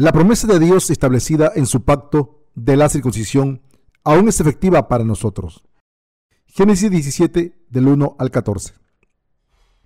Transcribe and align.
La 0.00 0.12
promesa 0.12 0.46
de 0.46 0.60
Dios 0.60 0.90
establecida 0.90 1.50
en 1.56 1.66
su 1.66 1.82
pacto 1.82 2.44
de 2.54 2.76
la 2.76 2.88
circuncisión 2.88 3.62
aún 4.04 4.28
es 4.28 4.38
efectiva 4.38 4.86
para 4.86 5.02
nosotros. 5.02 5.64
Génesis 6.46 6.88
17 6.88 7.66
del 7.68 7.88
1 7.88 8.14
al 8.16 8.30
14. 8.30 8.74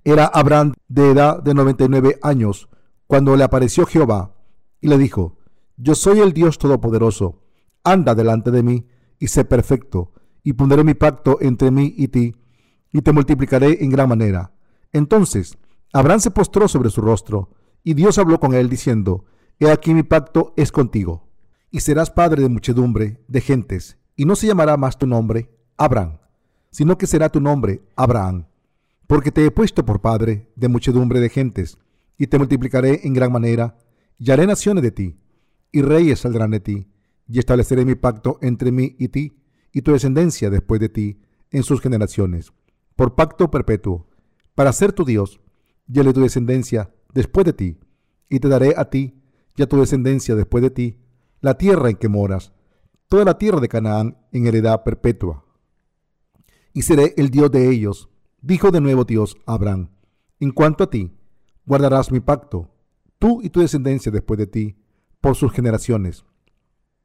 Era 0.05 0.27
Abraham 0.27 0.75
de 0.87 1.13
edad 1.13 1.43
de 1.43 1.55
99 1.55 2.19
años 2.21 2.69
cuando 3.07 3.35
le 3.37 3.45
apareció 3.45 3.87
Jehová 3.87 4.35
y 4.83 4.89
le 4.89 4.99
dijo, 4.99 5.39
Yo 5.79 5.95
soy 5.95 6.21
el 6.21 6.35
Dios 6.35 6.59
Todopoderoso, 6.59 7.41
anda 7.83 8.15
delante 8.15 8.51
de 8.51 8.63
mí 8.63 8.87
y 9.19 9.29
sé 9.29 9.47
perfecto, 9.47 10.13
y 10.43 10.53
pondré 10.53 10.85
mi 10.85 10.93
pacto 10.93 11.39
entre 11.41 11.71
mí 11.71 11.95
y 11.97 12.09
ti, 12.09 12.37
y 12.93 13.01
te 13.01 13.13
multiplicaré 13.13 13.83
en 13.83 13.89
gran 13.89 14.11
manera. 14.11 14.53
Entonces 14.93 15.57
Abraham 15.91 16.21
se 16.21 16.31
postró 16.31 16.69
sobre 16.69 16.91
su 16.91 17.01
rostro, 17.01 17.55
y 17.83 17.95
Dios 17.95 18.19
habló 18.19 18.39
con 18.41 18.53
él 18.53 18.69
diciendo, 18.69 19.25
He 19.63 19.71
aquí 19.71 19.95
mi 19.95 20.03
pacto 20.03 20.55
es 20.57 20.73
contigo, 20.73 21.29
y 21.71 21.79
serás 21.79 22.11
padre 22.11 22.43
de 22.43 22.49
muchedumbre 22.49 23.23
de 23.29 23.41
gentes, 23.41 23.97
y 24.17 24.25
no 24.25 24.35
se 24.35 24.49
llamará 24.49 24.77
más 24.77 24.99
tu 24.99 25.07
nombre 25.07 25.53
Abraham, 25.77 26.19
sino 26.73 26.99
que 26.99 27.07
será 27.07 27.29
tu 27.29 27.41
nombre 27.41 27.81
Abraham, 27.95 28.47
porque 29.07 29.31
te 29.31 29.47
he 29.47 29.53
puesto 29.53 29.87
por 29.87 30.01
padre 30.01 30.51
de 30.57 30.67
muchedumbre 30.67 31.21
de 31.21 31.29
gentes, 31.29 31.79
y 32.19 32.27
te 32.27 32.39
multiplicaré 32.39 33.03
en 33.05 33.15
gran 33.15 33.31
manera, 33.31 33.79
y 34.19 34.33
haré 34.33 34.49
naciones 34.49 34.83
de 34.83 34.91
ti, 34.91 35.21
y 35.71 35.83
reyes 35.83 36.19
saldrán 36.19 36.51
de 36.51 36.59
ti, 36.59 36.89
y 37.29 37.39
estableceré 37.39 37.85
mi 37.85 37.95
pacto 37.95 38.39
entre 38.43 38.73
mí 38.73 38.97
y 38.99 39.11
ti, 39.11 39.39
y 39.73 39.83
tu 39.83 39.93
descendencia 39.93 40.51
después 40.51 40.81
de 40.81 40.89
ti, 40.89 41.21
en 41.53 41.63
sus 41.63 41.81
generaciones, 41.81 42.53
por 42.97 43.15
pacto 43.15 43.49
perpetuo, 43.49 44.09
para 44.57 44.73
ser 44.73 44.93
tu 44.93 45.05
Dios, 45.05 45.41
y 45.87 46.01
el 46.01 46.07
de 46.07 46.15
tu 46.15 46.23
descendencia 46.23 46.93
después 47.15 47.47
de 47.47 47.53
ti, 47.53 47.79
y 48.29 48.41
te 48.41 48.49
daré 48.49 48.75
a 48.77 48.87
ti 48.91 49.22
y 49.57 49.63
a 49.63 49.69
tu 49.69 49.79
descendencia 49.79 50.35
después 50.35 50.63
de 50.63 50.71
ti, 50.71 50.99
la 51.41 51.59
tierra 51.59 51.91
en 51.91 51.97
que 51.97 52.09
moras, 52.09 52.53
toda 53.09 53.25
la 53.25 53.39
tierra 53.39 53.61
de 53.61 53.69
Canaán 53.69 54.17
en 54.33 54.47
heredad 54.47 54.83
perpetua. 54.85 55.45
Y 56.73 56.83
seré 56.83 57.15
el 57.17 57.31
Dios 57.31 57.51
de 57.51 57.71
ellos, 57.71 58.09
dijo 58.41 58.71
de 58.71 58.81
nuevo 58.81 59.05
Dios 59.05 59.37
Abraham. 59.45 59.91
En 60.41 60.53
cuanto 60.53 60.85
a 60.85 60.91
ti, 60.91 61.13
guardarás 61.67 62.11
mi 62.11 62.21
pacto, 62.21 62.71
tú 63.19 63.41
y 63.43 63.51
tu 63.51 63.61
descendencia 63.61 64.11
después 64.11 64.39
de 64.39 64.47
ti, 64.47 64.77
por 65.21 65.37
sus 65.37 65.53
generaciones. 65.53 66.25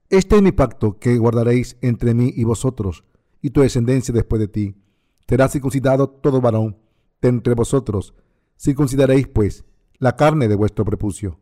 Este 0.09 0.37
es 0.37 0.41
mi 0.41 0.51
pacto 0.51 0.97
que 0.97 1.17
guardaréis 1.17 1.77
entre 1.81 2.13
mí 2.13 2.31
y 2.35 2.45
vosotros, 2.45 3.03
y 3.41 3.49
tu 3.49 3.61
descendencia 3.61 4.13
después 4.13 4.39
de 4.39 4.47
ti. 4.47 4.75
Será 5.27 5.49
circuncidado 5.49 6.09
todo 6.09 6.41
varón 6.41 6.77
de 7.21 7.29
entre 7.29 7.53
vosotros. 7.53 8.13
Circuncidaréis, 8.57 9.27
pues, 9.27 9.65
la 9.99 10.15
carne 10.15 10.47
de 10.47 10.55
vuestro 10.55 10.85
prepucio 10.85 11.39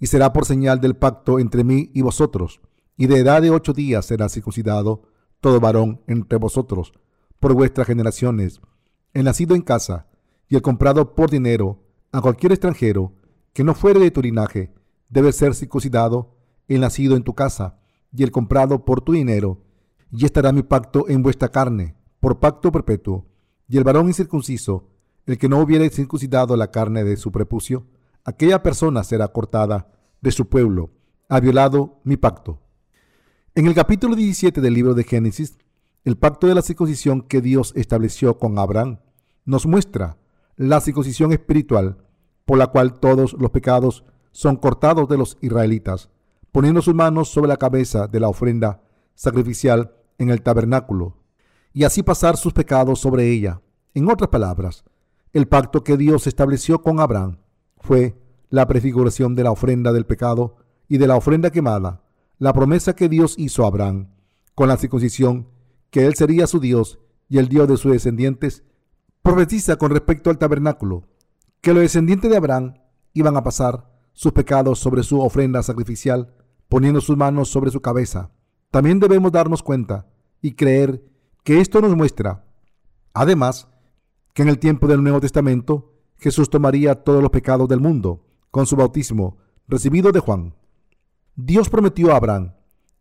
y 0.00 0.06
será 0.06 0.32
por 0.32 0.46
señal 0.46 0.80
del 0.80 0.96
pacto 0.96 1.38
entre 1.38 1.62
mí 1.62 1.90
y 1.94 2.00
vosotros, 2.00 2.60
y 2.96 3.06
de 3.06 3.18
edad 3.18 3.42
de 3.42 3.50
ocho 3.50 3.74
días 3.74 4.06
será 4.06 4.28
circuncidado 4.28 5.02
todo 5.40 5.60
varón 5.60 6.00
entre 6.06 6.38
vosotros, 6.38 6.92
por 7.38 7.54
vuestras 7.54 7.86
generaciones, 7.86 8.60
el 9.12 9.24
nacido 9.24 9.54
en 9.54 9.62
casa, 9.62 10.06
y 10.48 10.56
el 10.56 10.62
comprado 10.62 11.14
por 11.14 11.30
dinero 11.30 11.84
a 12.12 12.20
cualquier 12.20 12.52
extranjero 12.52 13.12
que 13.52 13.62
no 13.62 13.74
fuere 13.74 14.00
de 14.00 14.10
tu 14.10 14.22
linaje, 14.22 14.72
debe 15.08 15.32
ser 15.32 15.54
circuncidado 15.54 16.36
el 16.66 16.80
nacido 16.80 17.14
en 17.16 17.22
tu 17.22 17.34
casa, 17.34 17.78
y 18.12 18.22
el 18.22 18.30
comprado 18.30 18.84
por 18.84 19.02
tu 19.02 19.12
dinero, 19.12 19.62
y 20.10 20.24
estará 20.24 20.50
mi 20.52 20.62
pacto 20.62 21.08
en 21.08 21.22
vuestra 21.22 21.50
carne, 21.50 21.94
por 22.20 22.40
pacto 22.40 22.72
perpetuo, 22.72 23.26
y 23.68 23.76
el 23.76 23.84
varón 23.84 24.08
incircunciso, 24.08 24.88
el 25.26 25.38
que 25.38 25.48
no 25.48 25.60
hubiere 25.60 25.90
circuncidado 25.90 26.56
la 26.56 26.70
carne 26.70 27.04
de 27.04 27.16
su 27.16 27.30
prepucio, 27.30 27.86
aquella 28.24 28.62
persona 28.62 29.04
será 29.04 29.28
cortada 29.28 29.92
de 30.20 30.30
su 30.30 30.48
pueblo, 30.48 30.90
ha 31.28 31.40
violado 31.40 32.00
mi 32.04 32.16
pacto. 32.16 32.60
En 33.54 33.66
el 33.66 33.74
capítulo 33.74 34.14
17 34.14 34.60
del 34.60 34.74
libro 34.74 34.94
de 34.94 35.04
Génesis, 35.04 35.58
el 36.04 36.16
pacto 36.16 36.46
de 36.46 36.54
la 36.54 36.62
circuncisión 36.62 37.22
que 37.22 37.40
Dios 37.40 37.72
estableció 37.76 38.38
con 38.38 38.58
Abraham 38.58 39.00
nos 39.44 39.66
muestra 39.66 40.18
la 40.56 40.80
circuncisión 40.80 41.32
espiritual 41.32 41.98
por 42.44 42.58
la 42.58 42.68
cual 42.68 42.98
todos 42.98 43.34
los 43.34 43.50
pecados 43.50 44.04
son 44.32 44.56
cortados 44.56 45.08
de 45.08 45.16
los 45.16 45.38
israelitas, 45.40 46.10
poniendo 46.52 46.82
sus 46.82 46.94
manos 46.94 47.28
sobre 47.28 47.48
la 47.48 47.56
cabeza 47.56 48.06
de 48.06 48.20
la 48.20 48.28
ofrenda 48.28 48.82
sacrificial 49.14 49.94
en 50.18 50.30
el 50.30 50.42
tabernáculo, 50.42 51.16
y 51.72 51.84
así 51.84 52.02
pasar 52.02 52.36
sus 52.36 52.52
pecados 52.52 53.00
sobre 53.00 53.30
ella. 53.30 53.60
En 53.94 54.10
otras 54.10 54.30
palabras, 54.30 54.84
el 55.32 55.46
pacto 55.46 55.84
que 55.84 55.96
Dios 55.96 56.26
estableció 56.26 56.82
con 56.82 57.00
Abraham 57.00 57.38
fue 57.78 58.19
la 58.50 58.66
prefiguración 58.66 59.36
de 59.36 59.44
la 59.44 59.52
ofrenda 59.52 59.92
del 59.92 60.06
pecado 60.06 60.56
y 60.88 60.98
de 60.98 61.06
la 61.06 61.16
ofrenda 61.16 61.50
quemada, 61.50 62.02
la 62.38 62.52
promesa 62.52 62.94
que 62.94 63.08
Dios 63.08 63.36
hizo 63.38 63.64
a 63.64 63.68
Abraham 63.68 64.08
con 64.54 64.68
la 64.68 64.76
circuncisión, 64.76 65.48
que 65.90 66.04
él 66.06 66.14
sería 66.14 66.46
su 66.46 66.60
Dios 66.60 66.98
y 67.28 67.38
el 67.38 67.48
Dios 67.48 67.68
de 67.68 67.76
sus 67.76 67.92
descendientes, 67.92 68.64
profetiza 69.22 69.76
con 69.76 69.92
respecto 69.92 70.30
al 70.30 70.38
tabernáculo, 70.38 71.04
que 71.60 71.72
los 71.72 71.82
descendientes 71.82 72.30
de 72.30 72.36
Abraham 72.36 72.74
iban 73.14 73.36
a 73.36 73.44
pasar 73.44 73.88
sus 74.12 74.32
pecados 74.32 74.80
sobre 74.80 75.04
su 75.04 75.20
ofrenda 75.20 75.62
sacrificial, 75.62 76.34
poniendo 76.68 77.00
sus 77.00 77.16
manos 77.16 77.48
sobre 77.48 77.70
su 77.70 77.80
cabeza. 77.80 78.32
También 78.70 78.98
debemos 78.98 79.32
darnos 79.32 79.62
cuenta 79.62 80.06
y 80.42 80.52
creer 80.52 81.04
que 81.44 81.60
esto 81.60 81.80
nos 81.80 81.96
muestra, 81.96 82.44
además, 83.14 83.68
que 84.34 84.42
en 84.42 84.48
el 84.48 84.58
tiempo 84.58 84.86
del 84.88 85.02
Nuevo 85.02 85.20
Testamento 85.20 85.94
Jesús 86.18 86.50
tomaría 86.50 87.02
todos 87.04 87.22
los 87.22 87.30
pecados 87.30 87.68
del 87.68 87.80
mundo 87.80 88.26
con 88.50 88.66
su 88.66 88.76
bautismo 88.76 89.38
recibido 89.68 90.12
de 90.12 90.20
Juan. 90.20 90.54
Dios 91.36 91.68
prometió 91.68 92.12
a 92.12 92.16
Abraham 92.16 92.54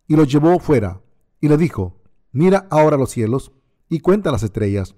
y 0.07 0.15
lo 0.15 0.23
llevó 0.23 0.59
fuera 0.59 1.01
y 1.41 1.47
le 1.47 1.57
dijo, 1.57 2.01
mira 2.31 2.67
ahora 2.69 2.97
los 2.97 3.11
cielos 3.11 3.51
y 3.89 3.99
cuenta 3.99 4.31
las 4.31 4.43
estrellas, 4.43 4.95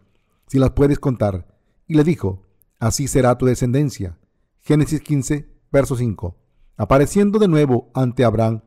si 0.47 0.59
las 0.59 0.72
puedes 0.72 1.00
contar. 1.00 1.47
Y 1.88 1.95
le 1.95 2.03
dijo, 2.03 2.47
así 2.79 3.07
será 3.07 3.38
tu 3.38 3.45
descendencia. 3.45 4.17
Génesis 4.59 5.01
15, 5.01 5.50
verso 5.72 5.95
5. 5.95 6.38
Apareciendo 6.78 7.39
de 7.39 7.47
nuevo 7.47 7.91
ante 7.94 8.23
Abraham, 8.23 8.62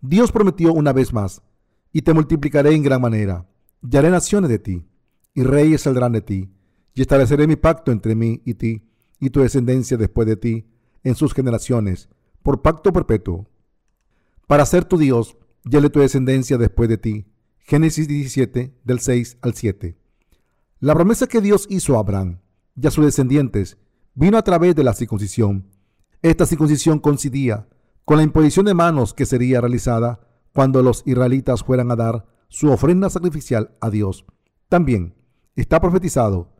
Dios 0.00 0.32
prometió 0.32 0.72
una 0.72 0.92
vez 0.92 1.12
más, 1.12 1.42
y 1.92 2.02
te 2.02 2.12
multiplicaré 2.12 2.74
en 2.74 2.82
gran 2.82 3.00
manera, 3.00 3.48
y 3.82 3.96
haré 3.96 4.10
naciones 4.10 4.50
de 4.50 4.58
ti, 4.58 4.86
y 5.34 5.42
reyes 5.42 5.82
saldrán 5.82 6.12
de 6.12 6.22
ti 6.22 6.50
y 6.94 7.02
estableceré 7.02 7.46
mi 7.46 7.56
pacto 7.56 7.92
entre 7.92 8.14
mí 8.14 8.42
y 8.44 8.54
ti, 8.54 8.88
y 9.18 9.30
tu 9.30 9.40
descendencia 9.40 9.96
después 9.96 10.26
de 10.26 10.36
ti, 10.36 10.66
en 11.04 11.14
sus 11.14 11.34
generaciones, 11.34 12.08
por 12.42 12.62
pacto 12.62 12.92
perpetuo, 12.92 13.46
para 14.46 14.66
ser 14.66 14.84
tu 14.84 14.98
Dios 14.98 15.36
y 15.64 15.70
tu 15.88 16.00
descendencia 16.00 16.58
después 16.58 16.88
de 16.88 16.98
ti. 16.98 17.26
Génesis 17.58 18.08
17, 18.08 18.74
del 18.84 19.00
6 19.00 19.38
al 19.40 19.54
7. 19.54 19.96
La 20.80 20.94
promesa 20.94 21.26
que 21.26 21.40
Dios 21.40 21.66
hizo 21.70 21.96
a 21.96 22.00
Abraham 22.00 22.40
y 22.74 22.86
a 22.86 22.90
sus 22.90 23.04
descendientes 23.04 23.78
vino 24.14 24.36
a 24.36 24.42
través 24.42 24.74
de 24.74 24.84
la 24.84 24.94
circuncisión. 24.94 25.70
Esta 26.22 26.44
circuncisión 26.44 26.98
coincidía 26.98 27.68
con 28.04 28.16
la 28.16 28.24
imposición 28.24 28.66
de 28.66 28.74
manos 28.74 29.14
que 29.14 29.26
sería 29.26 29.60
realizada 29.60 30.20
cuando 30.52 30.82
los 30.82 31.02
israelitas 31.06 31.62
fueran 31.62 31.90
a 31.90 31.96
dar 31.96 32.26
su 32.48 32.70
ofrenda 32.70 33.08
sacrificial 33.10 33.76
a 33.80 33.90
Dios. 33.90 34.26
También 34.68 35.14
está 35.54 35.80
profetizado 35.80 36.52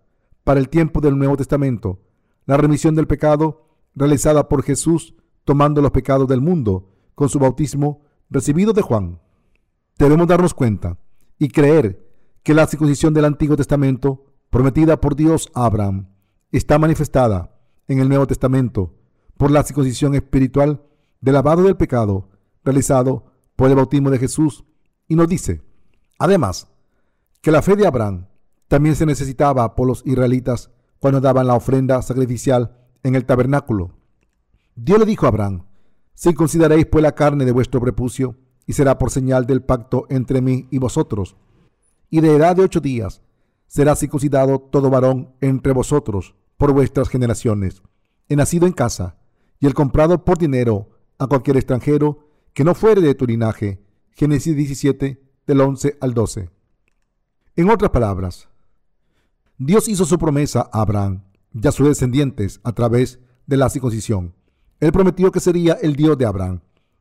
para 0.44 0.60
el 0.60 0.68
tiempo 0.68 1.00
del 1.00 1.18
Nuevo 1.18 1.36
Testamento, 1.36 2.00
la 2.46 2.56
remisión 2.56 2.94
del 2.94 3.06
pecado 3.06 3.71
realizada 3.94 4.48
por 4.48 4.62
Jesús 4.62 5.14
tomando 5.44 5.82
los 5.82 5.90
pecados 5.90 6.28
del 6.28 6.40
mundo 6.40 6.90
con 7.14 7.28
su 7.28 7.38
bautismo 7.38 8.02
recibido 8.30 8.72
de 8.72 8.82
Juan. 8.82 9.20
Debemos 9.98 10.26
darnos 10.26 10.54
cuenta 10.54 10.98
y 11.38 11.48
creer 11.48 12.08
que 12.42 12.54
la 12.54 12.66
circuncisión 12.66 13.14
del 13.14 13.24
Antiguo 13.24 13.56
Testamento, 13.56 14.26
prometida 14.50 15.00
por 15.00 15.16
Dios 15.16 15.50
a 15.54 15.66
Abraham, 15.66 16.08
está 16.50 16.78
manifestada 16.78 17.58
en 17.88 17.98
el 17.98 18.08
Nuevo 18.08 18.26
Testamento 18.26 18.94
por 19.36 19.50
la 19.50 19.62
circuncisión 19.62 20.14
espiritual 20.14 20.82
del 21.20 21.34
lavado 21.34 21.62
del 21.62 21.76
pecado 21.76 22.30
realizado 22.64 23.24
por 23.56 23.68
el 23.68 23.76
bautismo 23.76 24.10
de 24.10 24.18
Jesús 24.18 24.64
y 25.08 25.16
nos 25.16 25.28
dice, 25.28 25.62
además, 26.18 26.68
que 27.40 27.50
la 27.50 27.62
fe 27.62 27.76
de 27.76 27.86
Abraham 27.86 28.26
también 28.68 28.96
se 28.96 29.06
necesitaba 29.06 29.74
por 29.74 29.86
los 29.86 30.02
israelitas 30.06 30.70
cuando 30.98 31.20
daban 31.20 31.46
la 31.46 31.54
ofrenda 31.54 32.00
sacrificial 32.02 32.81
en 33.02 33.14
el 33.14 33.24
tabernáculo. 33.24 33.92
Dios 34.74 34.98
le 34.98 35.06
dijo 35.06 35.26
a 35.26 35.28
Abraham, 35.28 35.64
circuncidaréis 36.16 36.86
pues 36.86 37.02
la 37.02 37.14
carne 37.14 37.44
de 37.44 37.52
vuestro 37.52 37.80
prepucio, 37.80 38.36
y 38.66 38.74
será 38.74 38.98
por 38.98 39.10
señal 39.10 39.46
del 39.46 39.62
pacto 39.62 40.06
entre 40.08 40.40
mí 40.40 40.68
y 40.70 40.78
vosotros. 40.78 41.36
Y 42.10 42.20
de 42.20 42.36
edad 42.36 42.56
de 42.56 42.62
ocho 42.62 42.80
días 42.80 43.22
será 43.66 43.96
circuncidado 43.96 44.60
todo 44.60 44.90
varón 44.90 45.34
entre 45.40 45.72
vosotros 45.72 46.34
por 46.56 46.72
vuestras 46.72 47.08
generaciones, 47.08 47.82
el 48.28 48.36
nacido 48.36 48.66
en 48.66 48.72
casa, 48.72 49.16
y 49.58 49.66
el 49.66 49.74
comprado 49.74 50.24
por 50.24 50.38
dinero 50.38 50.90
a 51.18 51.26
cualquier 51.26 51.56
extranjero 51.56 52.28
que 52.52 52.64
no 52.64 52.74
fuere 52.74 53.00
de 53.00 53.14
tu 53.14 53.26
linaje. 53.26 53.82
Génesis 54.10 54.54
17, 54.54 55.22
del 55.46 55.60
11 55.60 55.96
al 56.00 56.14
12. 56.14 56.50
En 57.56 57.70
otras 57.70 57.90
palabras, 57.90 58.48
Dios 59.56 59.88
hizo 59.88 60.04
su 60.04 60.18
promesa 60.18 60.68
a 60.72 60.82
Abraham 60.82 61.22
y 61.54 61.66
a 61.66 61.72
sus 61.72 61.88
descendientes 61.88 62.60
a 62.64 62.72
través 62.72 63.18
de 63.46 63.56
la 63.56 63.68
circuncisión. 63.68 64.34
Él 64.80 64.92
prometió 64.92 65.30
que 65.30 65.40
sería 65.40 65.74
el 65.74 65.94
Dios 65.94 66.18
de 66.18 66.26
Abraham 66.26 66.60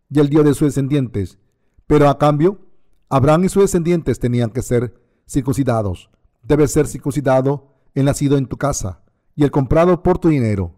y 0.09 0.19
el 0.19 0.29
Dios 0.29 0.45
de 0.45 0.53
sus 0.53 0.67
descendientes, 0.67 1.39
pero 1.87 2.09
a 2.09 2.17
cambio, 2.17 2.59
Abraham 3.09 3.45
y 3.45 3.49
sus 3.49 3.63
descendientes 3.63 4.19
tenían 4.19 4.51
que 4.51 4.61
ser 4.61 4.93
circuncidados. 5.27 6.09
Debe 6.43 6.67
ser 6.67 6.87
circuncidado 6.87 7.73
el 7.93 8.05
nacido 8.05 8.37
en 8.37 8.47
tu 8.47 8.57
casa 8.57 9.03
y 9.35 9.43
el 9.43 9.51
comprado 9.51 10.03
por 10.03 10.17
tu 10.17 10.29
dinero. 10.29 10.75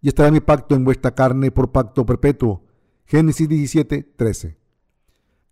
Y 0.00 0.08
estará 0.08 0.30
mi 0.30 0.40
pacto 0.40 0.74
en 0.74 0.84
vuestra 0.84 1.14
carne 1.14 1.50
por 1.50 1.72
pacto 1.72 2.06
perpetuo. 2.06 2.64
Génesis 3.06 3.48
17, 3.48 4.02
13. 4.16 4.58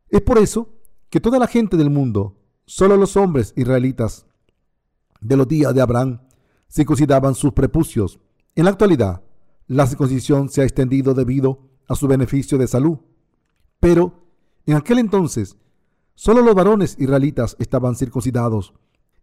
Es 0.09 0.21
por 0.21 0.39
eso 0.39 0.69
que 1.11 1.21
toda 1.21 1.39
la 1.39 1.47
gente 1.47 1.77
del 1.77 1.91
mundo, 1.91 2.37
solo 2.67 2.97
los 2.97 3.17
hombres 3.17 3.53
israelitas 3.57 4.27
de 5.21 5.37
los 5.37 5.49
días 5.49 5.75
de 5.75 5.81
Abraham, 5.81 6.21
circuncidaban 6.71 7.35
sus 7.35 7.53
prepucios. 7.53 8.21
En 8.55 8.65
la 8.65 8.71
actualidad, 8.71 9.23
la 9.67 9.87
circuncisión 9.87 10.49
se 10.49 10.61
ha 10.61 10.65
extendido 10.65 11.15
debido 11.15 11.69
a 11.89 11.95
su 11.95 12.07
beneficio 12.09 12.59
de 12.59 12.67
salud. 12.67 12.99
Pero 13.81 14.25
en 14.67 14.77
aquel 14.77 14.99
entonces, 14.99 15.57
solo 16.15 16.43
los 16.43 16.55
varones 16.55 16.97
israelitas 16.99 17.57
estaban 17.59 17.97
circuncidados. 17.97 18.75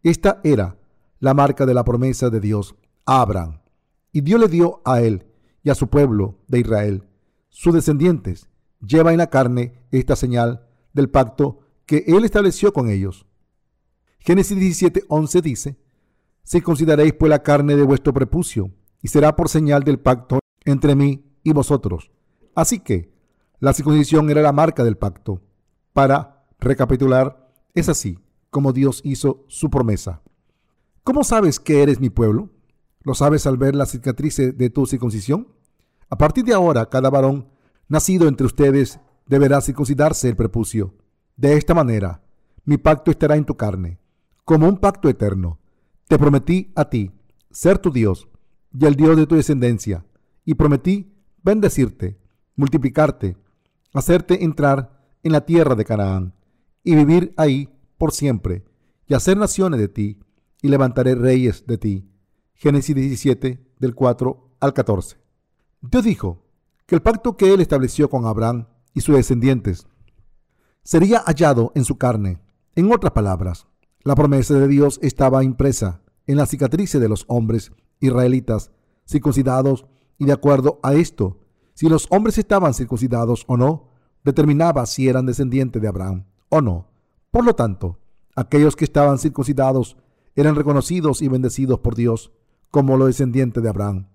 Esta 0.03 0.39
era 0.43 0.77
la 1.19 1.33
marca 1.33 1.65
de 1.65 1.73
la 1.73 1.83
promesa 1.83 2.29
de 2.29 2.39
Dios 2.39 2.75
a 3.05 3.21
Abraham. 3.21 3.59
Y 4.11 4.21
Dios 4.21 4.39
le 4.39 4.47
dio 4.47 4.81
a 4.85 5.01
él 5.01 5.25
y 5.63 5.69
a 5.69 5.75
su 5.75 5.87
pueblo 5.87 6.39
de 6.47 6.59
Israel, 6.59 7.07
sus 7.49 7.73
descendientes, 7.73 8.49
lleva 8.85 9.11
en 9.11 9.19
la 9.19 9.29
carne 9.29 9.85
esta 9.91 10.15
señal 10.15 10.67
del 10.93 11.09
pacto 11.09 11.59
que 11.85 12.03
él 12.07 12.25
estableció 12.25 12.73
con 12.73 12.89
ellos. 12.89 13.25
Génesis 14.19 14.57
17, 14.57 15.03
11 15.07 15.41
dice, 15.41 15.77
Si 16.43 16.61
consideraréis 16.61 17.13
pues 17.13 17.29
la 17.29 17.43
carne 17.43 17.75
de 17.75 17.83
vuestro 17.83 18.13
prepucio, 18.13 18.71
y 19.01 19.07
será 19.07 19.35
por 19.35 19.49
señal 19.49 19.83
del 19.83 19.99
pacto 19.99 20.39
entre 20.63 20.95
mí 20.95 21.25
y 21.43 21.53
vosotros. 21.53 22.11
Así 22.55 22.79
que 22.79 23.11
la 23.59 23.73
circuncisión 23.73 24.29
era 24.29 24.41
la 24.41 24.51
marca 24.51 24.83
del 24.83 24.97
pacto. 24.97 25.41
Para 25.93 26.45
recapitular, 26.59 27.51
es 27.73 27.89
así 27.89 28.19
como 28.49 28.73
Dios 28.73 29.01
hizo 29.03 29.45
su 29.47 29.69
promesa. 29.69 30.21
¿Cómo 31.03 31.23
sabes 31.23 31.59
que 31.59 31.81
eres 31.81 31.99
mi 31.99 32.09
pueblo? 32.09 32.49
¿Lo 33.01 33.15
sabes 33.15 33.47
al 33.47 33.57
ver 33.57 33.75
la 33.75 33.85
cicatriz 33.85 34.37
de 34.37 34.69
tu 34.69 34.85
circuncisión? 34.85 35.47
A 36.09 36.17
partir 36.17 36.43
de 36.43 36.53
ahora, 36.53 36.89
cada 36.89 37.09
varón 37.09 37.47
nacido 37.87 38.27
entre 38.27 38.45
ustedes 38.45 38.99
deberá 39.25 39.61
circuncidarse 39.61 40.27
el 40.29 40.35
prepucio. 40.35 40.93
De 41.37 41.55
esta 41.55 41.73
manera, 41.73 42.21
mi 42.65 42.77
pacto 42.77 43.09
estará 43.09 43.37
en 43.37 43.45
tu 43.45 43.55
carne, 43.55 43.99
como 44.43 44.67
un 44.67 44.77
pacto 44.77 45.07
eterno. 45.09 45.60
Te 46.11 46.19
prometí 46.19 46.73
a 46.75 46.89
ti 46.89 47.09
ser 47.51 47.79
tu 47.79 47.89
Dios 47.89 48.27
y 48.77 48.85
el 48.85 48.97
Dios 48.97 49.15
de 49.15 49.25
tu 49.27 49.35
descendencia, 49.35 50.05
y 50.43 50.55
prometí 50.55 51.15
bendecirte, 51.41 52.19
multiplicarte, 52.57 53.37
hacerte 53.93 54.43
entrar 54.43 55.05
en 55.23 55.31
la 55.31 55.45
tierra 55.45 55.73
de 55.73 55.85
Canaán, 55.85 56.33
y 56.83 56.95
vivir 56.95 57.33
ahí 57.37 57.69
por 57.97 58.11
siempre, 58.11 58.65
y 59.07 59.13
hacer 59.13 59.37
naciones 59.37 59.79
de 59.79 59.87
ti, 59.87 60.19
y 60.61 60.67
levantaré 60.67 61.15
reyes 61.15 61.65
de 61.65 61.77
ti. 61.77 62.11
Génesis 62.55 62.93
17, 62.93 63.65
del 63.79 63.95
4 63.95 64.57
al 64.59 64.73
14. 64.73 65.15
Dios 65.79 66.03
dijo 66.03 66.43
que 66.87 66.95
el 66.95 67.01
pacto 67.01 67.37
que 67.37 67.53
él 67.53 67.61
estableció 67.61 68.09
con 68.09 68.25
Abraham 68.25 68.67
y 68.93 68.99
sus 68.99 69.15
descendientes 69.15 69.87
sería 70.83 71.19
hallado 71.19 71.71
en 71.73 71.85
su 71.85 71.97
carne. 71.97 72.41
En 72.75 72.91
otras 72.91 73.13
palabras, 73.13 73.65
la 74.03 74.15
promesa 74.15 74.55
de 74.55 74.67
Dios 74.67 74.99
estaba 75.01 75.45
impresa 75.45 76.00
en 76.27 76.37
la 76.37 76.45
cicatrices 76.45 77.01
de 77.01 77.09
los 77.09 77.25
hombres 77.27 77.71
israelitas 77.99 78.71
circuncidados 79.05 79.85
y 80.17 80.25
de 80.25 80.33
acuerdo 80.33 80.79
a 80.83 80.93
esto, 80.93 81.39
si 81.73 81.89
los 81.89 82.07
hombres 82.09 82.37
estaban 82.37 82.73
circuncidados 82.73 83.43
o 83.47 83.57
no, 83.57 83.89
determinaba 84.23 84.85
si 84.85 85.07
eran 85.07 85.25
descendientes 85.25 85.81
de 85.81 85.87
Abraham 85.87 86.25
o 86.49 86.61
no. 86.61 86.87
Por 87.31 87.45
lo 87.45 87.55
tanto, 87.55 87.99
aquellos 88.35 88.75
que 88.75 88.85
estaban 88.85 89.17
circuncidados 89.17 89.97
eran 90.35 90.55
reconocidos 90.55 91.21
y 91.21 91.27
bendecidos 91.27 91.79
por 91.79 91.95
Dios 91.95 92.31
como 92.69 92.97
los 92.97 93.07
descendientes 93.07 93.61
de 93.61 93.69
Abraham, 93.69 94.07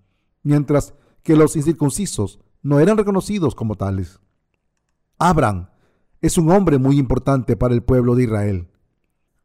mientras 0.43 0.93
que 1.23 1.35
los 1.35 1.55
incircuncisos 1.55 2.39
no 2.61 2.79
eran 2.79 2.97
reconocidos 2.97 3.53
como 3.53 3.75
tales. 3.75 4.19
Abraham 5.19 5.69
es 6.21 6.37
un 6.37 6.51
hombre 6.51 6.77
muy 6.77 6.97
importante 6.97 7.55
para 7.55 7.73
el 7.73 7.83
pueblo 7.83 8.15
de 8.15 8.23
Israel. 8.23 8.69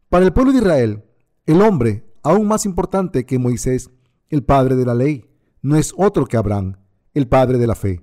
Para 0.08 0.24
el 0.24 0.32
pueblo 0.32 0.52
de 0.52 0.58
Israel, 0.58 1.04
el 1.46 1.60
hombre 1.60 2.11
aún 2.22 2.46
más 2.46 2.66
importante 2.66 3.26
que 3.26 3.38
Moisés, 3.38 3.90
el 4.28 4.44
padre 4.44 4.76
de 4.76 4.86
la 4.86 4.94
ley, 4.94 5.28
no 5.60 5.76
es 5.76 5.94
otro 5.96 6.26
que 6.26 6.36
Abraham, 6.36 6.78
el 7.14 7.28
padre 7.28 7.58
de 7.58 7.66
la 7.66 7.74
fe. 7.74 8.02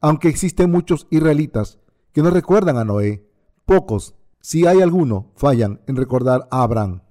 Aunque 0.00 0.28
existen 0.28 0.70
muchos 0.70 1.06
israelitas 1.10 1.78
que 2.12 2.22
no 2.22 2.30
recuerdan 2.30 2.76
a 2.76 2.84
Noé, 2.84 3.28
pocos, 3.64 4.14
si 4.40 4.66
hay 4.66 4.80
alguno, 4.80 5.32
fallan 5.36 5.80
en 5.86 5.96
recordar 5.96 6.48
a 6.50 6.62
Abraham. 6.62 7.02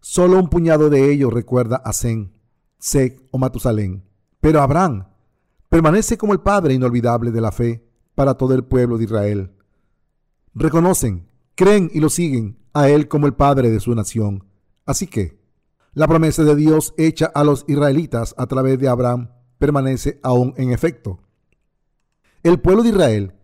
Solo 0.00 0.38
un 0.38 0.48
puñado 0.48 0.90
de 0.90 1.10
ellos 1.10 1.32
recuerda 1.32 1.76
a 1.76 1.92
Zen, 1.92 2.38
Sec 2.78 3.22
o 3.30 3.38
Matusalén. 3.38 4.04
Pero 4.40 4.60
Abraham 4.60 5.08
permanece 5.68 6.18
como 6.18 6.32
el 6.32 6.40
padre 6.40 6.74
inolvidable 6.74 7.30
de 7.30 7.40
la 7.40 7.50
fe 7.50 7.88
para 8.14 8.34
todo 8.34 8.54
el 8.54 8.64
pueblo 8.64 8.98
de 8.98 9.04
Israel. 9.04 9.52
Reconocen, 10.54 11.26
creen 11.54 11.90
y 11.92 12.00
lo 12.00 12.08
siguen 12.08 12.58
a 12.72 12.88
él 12.88 13.08
como 13.08 13.26
el 13.26 13.34
padre 13.34 13.70
de 13.70 13.80
su 13.80 13.94
nación. 13.94 14.44
Así 14.86 15.06
que, 15.06 15.43
la 15.94 16.08
promesa 16.08 16.42
de 16.42 16.56
Dios 16.56 16.92
hecha 16.96 17.26
a 17.26 17.44
los 17.44 17.64
israelitas 17.68 18.34
a 18.36 18.46
través 18.46 18.78
de 18.78 18.88
Abraham 18.88 19.30
permanece 19.58 20.18
aún 20.22 20.52
en 20.56 20.72
efecto. 20.72 21.20
El 22.42 22.60
pueblo 22.60 22.82
de 22.82 22.90
Israel 22.90 23.34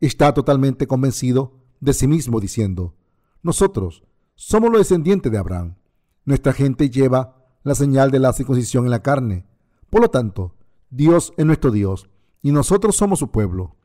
está 0.00 0.34
totalmente 0.34 0.86
convencido 0.86 1.60
de 1.80 1.94
sí 1.94 2.06
mismo 2.06 2.40
diciendo, 2.40 2.94
nosotros 3.42 4.02
somos 4.34 4.70
los 4.70 4.80
descendientes 4.80 5.30
de 5.30 5.38
Abraham. 5.38 5.76
Nuestra 6.24 6.52
gente 6.52 6.90
lleva 6.90 7.36
la 7.62 7.74
señal 7.74 8.10
de 8.10 8.18
la 8.18 8.32
circuncisión 8.32 8.84
en 8.84 8.90
la 8.90 9.02
carne. 9.02 9.46
Por 9.88 10.02
lo 10.02 10.10
tanto, 10.10 10.56
Dios 10.90 11.32
es 11.36 11.46
nuestro 11.46 11.70
Dios 11.70 12.10
y 12.42 12.50
nosotros 12.50 12.96
somos 12.96 13.18
su 13.20 13.30
pueblo. 13.30 13.76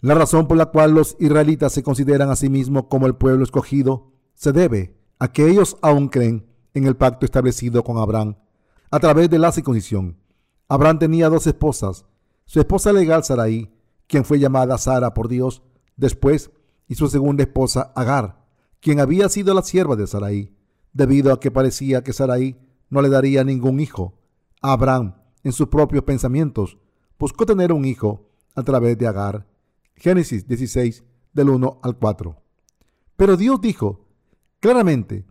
La 0.00 0.14
razón 0.14 0.48
por 0.48 0.56
la 0.56 0.66
cual 0.66 0.92
los 0.92 1.16
israelitas 1.20 1.72
se 1.72 1.82
consideran 1.82 2.30
a 2.30 2.36
sí 2.36 2.48
mismos 2.48 2.86
como 2.88 3.06
el 3.06 3.14
pueblo 3.14 3.44
escogido 3.44 4.12
se 4.34 4.52
debe 4.52 4.98
a 5.18 5.32
que 5.32 5.48
ellos 5.48 5.76
aún 5.82 6.08
creen 6.08 6.51
en 6.74 6.86
el 6.86 6.96
pacto 6.96 7.26
establecido 7.26 7.82
con 7.84 7.98
Abraham 7.98 8.36
a 8.90 9.00
través 9.00 9.30
de 9.30 9.38
la 9.38 9.52
circuncisión. 9.52 10.18
Abraham 10.68 10.98
tenía 10.98 11.28
dos 11.28 11.46
esposas, 11.46 12.04
su 12.44 12.60
esposa 12.60 12.92
legal 12.92 13.24
Sarai, 13.24 13.72
quien 14.06 14.24
fue 14.24 14.38
llamada 14.38 14.78
Sara 14.78 15.14
por 15.14 15.28
Dios 15.28 15.62
después, 15.96 16.50
y 16.88 16.94
su 16.94 17.08
segunda 17.08 17.42
esposa 17.42 17.92
Agar, 17.94 18.44
quien 18.80 19.00
había 19.00 19.28
sido 19.28 19.54
la 19.54 19.62
sierva 19.62 19.96
de 19.96 20.06
Sarai, 20.06 20.54
debido 20.92 21.32
a 21.32 21.40
que 21.40 21.50
parecía 21.50 22.02
que 22.02 22.12
Sarai 22.12 22.58
no 22.90 23.00
le 23.00 23.08
daría 23.08 23.44
ningún 23.44 23.80
hijo. 23.80 24.18
Abraham, 24.60 25.14
en 25.42 25.52
sus 25.52 25.68
propios 25.68 26.04
pensamientos, 26.04 26.78
buscó 27.18 27.46
tener 27.46 27.72
un 27.72 27.84
hijo 27.84 28.28
a 28.54 28.62
través 28.62 28.98
de 28.98 29.06
Agar. 29.06 29.46
Génesis 29.94 30.46
16, 30.46 31.04
del 31.32 31.48
1 31.48 31.80
al 31.82 31.96
4. 31.96 32.36
Pero 33.16 33.36
Dios 33.36 33.60
dijo 33.60 34.04
claramente 34.60 35.24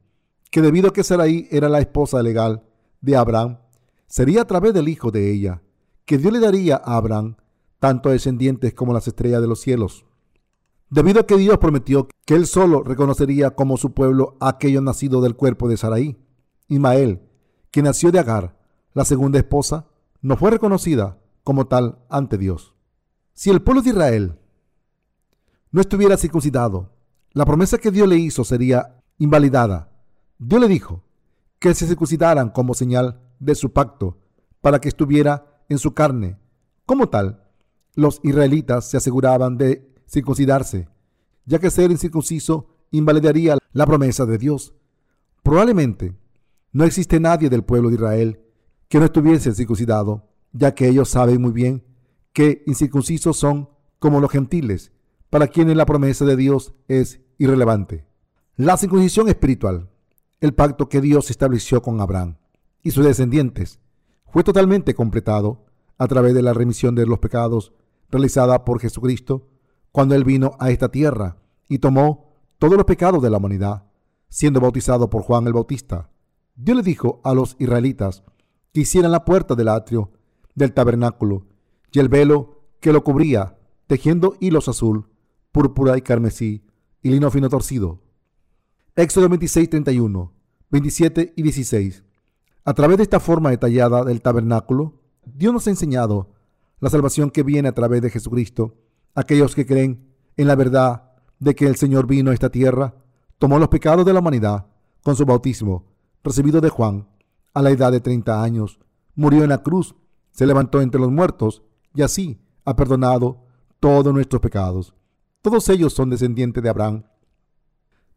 que 0.51 0.61
debido 0.61 0.89
a 0.89 0.93
que 0.93 1.03
Sarai 1.03 1.47
era 1.49 1.69
la 1.69 1.79
esposa 1.79 2.21
legal 2.21 2.61
de 2.99 3.15
Abraham, 3.15 3.57
sería 4.05 4.41
a 4.41 4.45
través 4.45 4.73
del 4.73 4.89
hijo 4.89 5.09
de 5.09 5.31
ella 5.31 5.61
que 6.05 6.17
Dios 6.17 6.33
le 6.33 6.39
daría 6.39 6.75
a 6.75 6.97
Abraham 6.97 7.37
tanto 7.79 8.09
descendientes 8.09 8.73
como 8.73 8.93
las 8.93 9.07
estrellas 9.07 9.41
de 9.41 9.47
los 9.47 9.61
cielos. 9.61 10.05
Debido 10.89 11.21
a 11.21 11.25
que 11.25 11.37
Dios 11.37 11.57
prometió 11.57 12.09
que 12.25 12.35
él 12.35 12.45
solo 12.45 12.83
reconocería 12.83 13.51
como 13.51 13.77
su 13.77 13.93
pueblo 13.93 14.35
a 14.41 14.49
aquello 14.49 14.81
nacido 14.81 15.21
del 15.21 15.37
cuerpo 15.37 15.69
de 15.69 15.77
Sarai, 15.77 16.17
Ismael, 16.67 17.21
que 17.71 17.81
nació 17.81 18.11
de 18.11 18.19
Agar, 18.19 18.59
la 18.93 19.05
segunda 19.05 19.39
esposa, 19.39 19.87
no 20.21 20.35
fue 20.35 20.51
reconocida 20.51 21.17
como 21.43 21.67
tal 21.67 21.99
ante 22.09 22.37
Dios. 22.37 22.75
Si 23.33 23.49
el 23.49 23.61
pueblo 23.61 23.81
de 23.81 23.91
Israel 23.91 24.37
no 25.71 25.79
estuviera 25.79 26.17
circuncidado, 26.17 26.91
la 27.31 27.45
promesa 27.45 27.77
que 27.77 27.91
Dios 27.91 28.07
le 28.09 28.17
hizo 28.17 28.43
sería 28.43 29.01
invalidada 29.17 29.90
Dios 30.43 30.59
le 30.59 30.67
dijo 30.67 31.03
que 31.59 31.75
se 31.75 31.85
circuncidaran 31.85 32.49
como 32.49 32.73
señal 32.73 33.21
de 33.39 33.53
su 33.53 33.73
pacto 33.73 34.17
para 34.59 34.81
que 34.81 34.89
estuviera 34.89 35.61
en 35.69 35.77
su 35.77 35.93
carne. 35.93 36.39
Como 36.87 37.09
tal, 37.09 37.43
los 37.93 38.19
israelitas 38.23 38.89
se 38.89 38.97
aseguraban 38.97 39.59
de 39.59 39.93
circuncidarse, 40.09 40.89
ya 41.45 41.59
que 41.59 41.69
ser 41.69 41.91
incircunciso 41.91 42.69
invalidaría 42.89 43.59
la 43.71 43.85
promesa 43.85 44.25
de 44.25 44.39
Dios. 44.39 44.73
Probablemente 45.43 46.17
no 46.71 46.85
existe 46.85 47.19
nadie 47.19 47.47
del 47.47 47.63
pueblo 47.63 47.89
de 47.89 47.95
Israel 47.95 48.41
que 48.87 48.97
no 48.97 49.05
estuviese 49.05 49.53
circuncidado, 49.53 50.27
ya 50.53 50.73
que 50.73 50.87
ellos 50.87 51.09
saben 51.09 51.39
muy 51.39 51.51
bien 51.51 51.83
que 52.33 52.63
incircuncisos 52.65 53.37
son 53.37 53.69
como 53.99 54.19
los 54.19 54.31
gentiles, 54.31 54.91
para 55.29 55.47
quienes 55.47 55.77
la 55.77 55.85
promesa 55.85 56.25
de 56.25 56.35
Dios 56.35 56.73
es 56.87 57.21
irrelevante. 57.37 58.07
La 58.55 58.75
circuncisión 58.75 59.29
espiritual 59.29 59.90
el 60.41 60.55
pacto 60.55 60.89
que 60.89 61.01
Dios 61.01 61.29
estableció 61.29 61.83
con 61.83 62.01
Abraham 62.01 62.37
y 62.81 62.91
sus 62.91 63.05
descendientes 63.05 63.79
fue 64.25 64.43
totalmente 64.43 64.95
completado 64.95 65.65
a 65.99 66.07
través 66.07 66.33
de 66.33 66.41
la 66.41 66.53
remisión 66.53 66.95
de 66.95 67.05
los 67.05 67.19
pecados 67.19 67.73
realizada 68.09 68.65
por 68.65 68.79
Jesucristo 68.79 69.47
cuando 69.91 70.15
Él 70.15 70.23
vino 70.23 70.55
a 70.59 70.71
esta 70.71 70.89
tierra 70.89 71.37
y 71.69 71.77
tomó 71.77 72.33
todos 72.57 72.75
los 72.75 72.85
pecados 72.85 73.21
de 73.21 73.29
la 73.29 73.37
humanidad, 73.37 73.83
siendo 74.29 74.59
bautizado 74.59 75.09
por 75.09 75.21
Juan 75.21 75.45
el 75.45 75.53
Bautista. 75.53 76.09
Dios 76.55 76.77
le 76.77 76.83
dijo 76.83 77.21
a 77.23 77.35
los 77.35 77.55
israelitas 77.59 78.23
que 78.73 78.81
hicieran 78.81 79.11
la 79.11 79.25
puerta 79.25 79.53
del 79.53 79.67
atrio 79.67 80.11
del 80.55 80.73
tabernáculo 80.73 81.45
y 81.91 81.99
el 81.99 82.09
velo 82.09 82.63
que 82.79 82.93
lo 82.93 83.03
cubría, 83.03 83.59
tejiendo 83.85 84.35
hilos 84.39 84.67
azul, 84.67 85.07
púrpura 85.51 85.97
y 85.97 86.01
carmesí 86.01 86.63
y 87.03 87.09
lino 87.09 87.29
fino 87.29 87.47
torcido. 87.47 88.01
Éxodo 88.95 89.29
26, 89.29 89.69
31, 89.69 90.33
27 90.69 91.33
y 91.37 91.41
16. 91.43 92.03
A 92.65 92.73
través 92.73 92.97
de 92.97 93.03
esta 93.03 93.21
forma 93.21 93.49
detallada 93.49 94.03
del 94.03 94.21
tabernáculo, 94.21 94.99
Dios 95.23 95.53
nos 95.53 95.65
ha 95.67 95.69
enseñado 95.69 96.31
la 96.81 96.89
salvación 96.89 97.31
que 97.31 97.43
viene 97.43 97.69
a 97.69 97.73
través 97.73 98.01
de 98.01 98.09
Jesucristo. 98.09 98.75
Aquellos 99.15 99.55
que 99.55 99.65
creen 99.65 100.13
en 100.35 100.47
la 100.47 100.55
verdad 100.55 101.13
de 101.39 101.55
que 101.55 101.67
el 101.67 101.77
Señor 101.77 102.05
vino 102.05 102.31
a 102.31 102.33
esta 102.33 102.49
tierra, 102.49 102.95
tomó 103.39 103.59
los 103.59 103.69
pecados 103.69 104.05
de 104.05 104.11
la 104.11 104.19
humanidad 104.19 104.67
con 105.03 105.15
su 105.15 105.25
bautismo, 105.25 105.85
recibido 106.21 106.59
de 106.59 106.69
Juan, 106.69 107.07
a 107.53 107.61
la 107.61 107.71
edad 107.71 107.91
de 107.93 108.01
30 108.01 108.43
años, 108.43 108.79
murió 109.15 109.43
en 109.43 109.49
la 109.49 109.63
cruz, 109.63 109.95
se 110.31 110.45
levantó 110.45 110.81
entre 110.81 110.99
los 110.99 111.11
muertos 111.11 111.63
y 111.93 112.01
así 112.01 112.41
ha 112.65 112.75
perdonado 112.75 113.45
todos 113.79 114.13
nuestros 114.13 114.41
pecados. 114.41 114.93
Todos 115.41 115.67
ellos 115.69 115.93
son 115.93 116.09
descendientes 116.09 116.61
de 116.61 116.69
Abraham. 116.69 117.03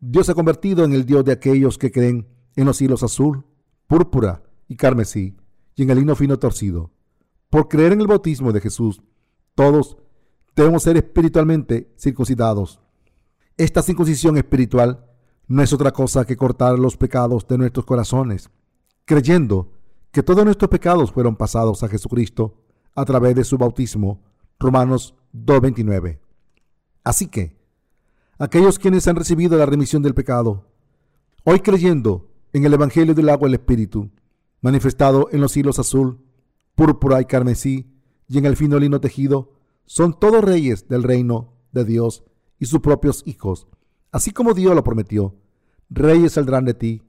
Dios 0.06 0.26
se 0.26 0.32
ha 0.32 0.34
convertido 0.34 0.84
en 0.84 0.92
el 0.92 1.06
Dios 1.06 1.24
de 1.24 1.32
aquellos 1.32 1.78
que 1.78 1.90
creen 1.90 2.28
en 2.56 2.66
los 2.66 2.82
hilos 2.82 3.02
azul, 3.02 3.42
púrpura 3.86 4.42
y 4.68 4.76
carmesí, 4.76 5.34
y 5.74 5.82
en 5.82 5.88
el 5.88 6.00
lino 6.00 6.14
fino 6.14 6.38
torcido. 6.38 6.90
Por 7.48 7.68
creer 7.68 7.92
en 7.92 8.02
el 8.02 8.06
bautismo 8.06 8.52
de 8.52 8.60
Jesús, 8.60 9.00
todos 9.54 9.96
debemos 10.54 10.82
ser 10.82 10.98
espiritualmente 10.98 11.90
circuncidados. 11.98 12.80
Esta 13.56 13.80
circuncisión 13.80 14.36
espiritual 14.36 15.06
no 15.48 15.62
es 15.62 15.72
otra 15.72 15.90
cosa 15.90 16.26
que 16.26 16.36
cortar 16.36 16.78
los 16.78 16.98
pecados 16.98 17.48
de 17.48 17.56
nuestros 17.56 17.86
corazones, 17.86 18.50
creyendo 19.06 19.72
que 20.10 20.22
todos 20.22 20.44
nuestros 20.44 20.68
pecados 20.68 21.12
fueron 21.12 21.34
pasados 21.34 21.82
a 21.82 21.88
Jesucristo 21.88 22.62
a 22.94 23.06
través 23.06 23.34
de 23.36 23.44
su 23.44 23.56
bautismo. 23.56 24.20
Romanos 24.58 25.14
2.29. 25.32 26.18
Así 27.04 27.28
que, 27.28 27.63
aquellos 28.38 28.78
quienes 28.78 29.06
han 29.08 29.16
recibido 29.16 29.56
la 29.56 29.66
remisión 29.66 30.02
del 30.02 30.14
pecado, 30.14 30.66
hoy 31.44 31.60
creyendo 31.60 32.30
en 32.52 32.64
el 32.64 32.74
Evangelio 32.74 33.14
del 33.14 33.28
agua 33.28 33.48
y 33.48 33.52
el 33.52 33.60
Espíritu, 33.60 34.10
manifestado 34.60 35.28
en 35.32 35.40
los 35.40 35.56
hilos 35.56 35.78
azul, 35.78 36.20
púrpura 36.74 37.20
y 37.20 37.26
carmesí, 37.26 37.90
y 38.28 38.38
en 38.38 38.46
el 38.46 38.56
fino 38.56 38.78
lino 38.78 39.00
tejido, 39.00 39.52
son 39.84 40.18
todos 40.18 40.42
reyes 40.42 40.88
del 40.88 41.02
reino 41.02 41.52
de 41.72 41.84
Dios 41.84 42.24
y 42.58 42.66
sus 42.66 42.80
propios 42.80 43.22
hijos, 43.26 43.68
así 44.10 44.30
como 44.30 44.54
Dios 44.54 44.74
lo 44.74 44.82
prometió. 44.82 45.36
Reyes 45.90 46.32
saldrán 46.32 46.64
de 46.64 46.74
ti. 46.74 47.02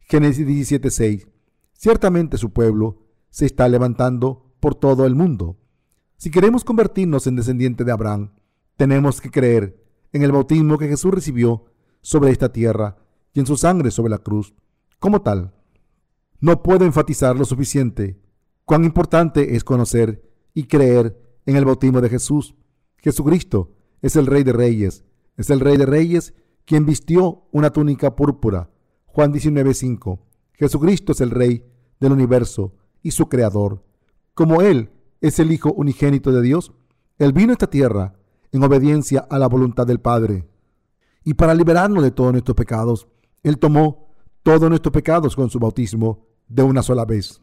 Génesis 0.00 0.46
17:6. 0.46 1.28
Ciertamente 1.72 2.36
su 2.36 2.52
pueblo 2.52 3.06
se 3.30 3.46
está 3.46 3.68
levantando 3.68 4.52
por 4.60 4.74
todo 4.74 5.06
el 5.06 5.14
mundo. 5.14 5.56
Si 6.16 6.30
queremos 6.30 6.64
convertirnos 6.64 7.26
en 7.26 7.36
descendiente 7.36 7.84
de 7.84 7.92
Abraham, 7.92 8.32
tenemos 8.76 9.20
que 9.20 9.30
creer 9.30 9.87
en 10.12 10.22
el 10.22 10.32
bautismo 10.32 10.78
que 10.78 10.88
Jesús 10.88 11.12
recibió 11.12 11.66
sobre 12.00 12.30
esta 12.30 12.52
tierra 12.52 12.96
y 13.32 13.40
en 13.40 13.46
su 13.46 13.56
sangre 13.56 13.90
sobre 13.90 14.10
la 14.10 14.18
cruz. 14.18 14.54
Como 14.98 15.22
tal, 15.22 15.54
no 16.40 16.62
puedo 16.62 16.84
enfatizar 16.84 17.36
lo 17.36 17.44
suficiente 17.44 18.20
cuán 18.64 18.84
importante 18.84 19.56
es 19.56 19.64
conocer 19.64 20.22
y 20.54 20.64
creer 20.64 21.18
en 21.46 21.56
el 21.56 21.64
bautismo 21.64 22.00
de 22.00 22.08
Jesús. 22.08 22.54
Jesucristo 22.98 23.72
es 24.02 24.16
el 24.16 24.26
Rey 24.26 24.44
de 24.44 24.52
Reyes, 24.52 25.04
es 25.36 25.50
el 25.50 25.60
Rey 25.60 25.76
de 25.76 25.86
Reyes 25.86 26.34
quien 26.64 26.84
vistió 26.84 27.48
una 27.50 27.70
túnica 27.70 28.14
púrpura. 28.14 28.70
Juan 29.06 29.32
19:5. 29.32 30.20
Jesucristo 30.52 31.12
es 31.12 31.20
el 31.20 31.30
Rey 31.30 31.64
del 31.98 32.12
universo 32.12 32.74
y 33.02 33.12
su 33.12 33.28
Creador. 33.28 33.84
Como 34.34 34.60
Él 34.60 34.90
es 35.20 35.38
el 35.38 35.50
Hijo 35.50 35.72
unigénito 35.72 36.30
de 36.30 36.42
Dios, 36.42 36.72
Él 37.18 37.32
vino 37.32 37.50
a 37.50 37.54
esta 37.54 37.70
tierra 37.70 38.17
en 38.52 38.62
obediencia 38.62 39.26
a 39.28 39.38
la 39.38 39.48
voluntad 39.48 39.86
del 39.86 40.00
Padre. 40.00 40.48
Y 41.24 41.34
para 41.34 41.54
liberarnos 41.54 42.02
de 42.02 42.10
todos 42.10 42.32
nuestros 42.32 42.56
pecados, 42.56 43.08
Él 43.42 43.58
tomó 43.58 44.08
todos 44.42 44.68
nuestros 44.68 44.92
pecados 44.92 45.36
con 45.36 45.50
su 45.50 45.58
bautismo 45.58 46.26
de 46.48 46.62
una 46.62 46.82
sola 46.82 47.04
vez. 47.04 47.42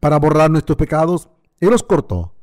Para 0.00 0.18
borrar 0.18 0.50
nuestros 0.50 0.76
pecados, 0.76 1.28
Él 1.60 1.70
los 1.70 1.82
cortó 1.82 2.34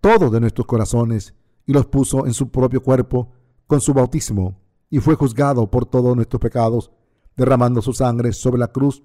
todos 0.00 0.32
de 0.32 0.40
nuestros 0.40 0.66
corazones 0.66 1.34
y 1.64 1.72
los 1.72 1.86
puso 1.86 2.26
en 2.26 2.34
su 2.34 2.50
propio 2.50 2.82
cuerpo 2.82 3.32
con 3.66 3.80
su 3.80 3.94
bautismo 3.94 4.60
y 4.90 4.98
fue 4.98 5.14
juzgado 5.14 5.70
por 5.70 5.86
todos 5.86 6.14
nuestros 6.14 6.40
pecados, 6.40 6.90
derramando 7.36 7.80
su 7.80 7.92
sangre 7.94 8.32
sobre 8.32 8.58
la 8.58 8.68
cruz. 8.68 9.02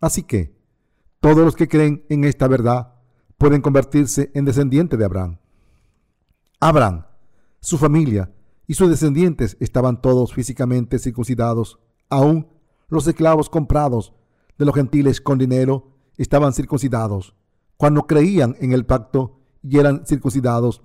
Así 0.00 0.22
que 0.22 0.56
todos 1.20 1.38
los 1.38 1.56
que 1.56 1.68
creen 1.68 2.06
en 2.08 2.24
esta 2.24 2.46
verdad 2.48 2.94
pueden 3.36 3.60
convertirse 3.60 4.30
en 4.34 4.44
descendientes 4.44 4.98
de 4.98 5.04
Abraham. 5.04 5.38
Abraham, 6.60 7.04
su 7.60 7.78
familia 7.78 8.32
y 8.66 8.74
sus 8.74 8.90
descendientes 8.90 9.56
estaban 9.60 10.00
todos 10.00 10.32
físicamente 10.32 10.98
circuncidados, 10.98 11.78
aún 12.08 12.48
los 12.88 13.06
esclavos 13.06 13.48
comprados 13.50 14.12
de 14.58 14.64
los 14.64 14.74
gentiles 14.74 15.20
con 15.20 15.38
dinero 15.38 15.92
estaban 16.16 16.52
circuncidados. 16.52 17.34
Cuando 17.76 18.06
creían 18.06 18.56
en 18.60 18.72
el 18.72 18.84
pacto 18.84 19.40
y 19.62 19.78
eran 19.78 20.04
circuncidados, 20.06 20.82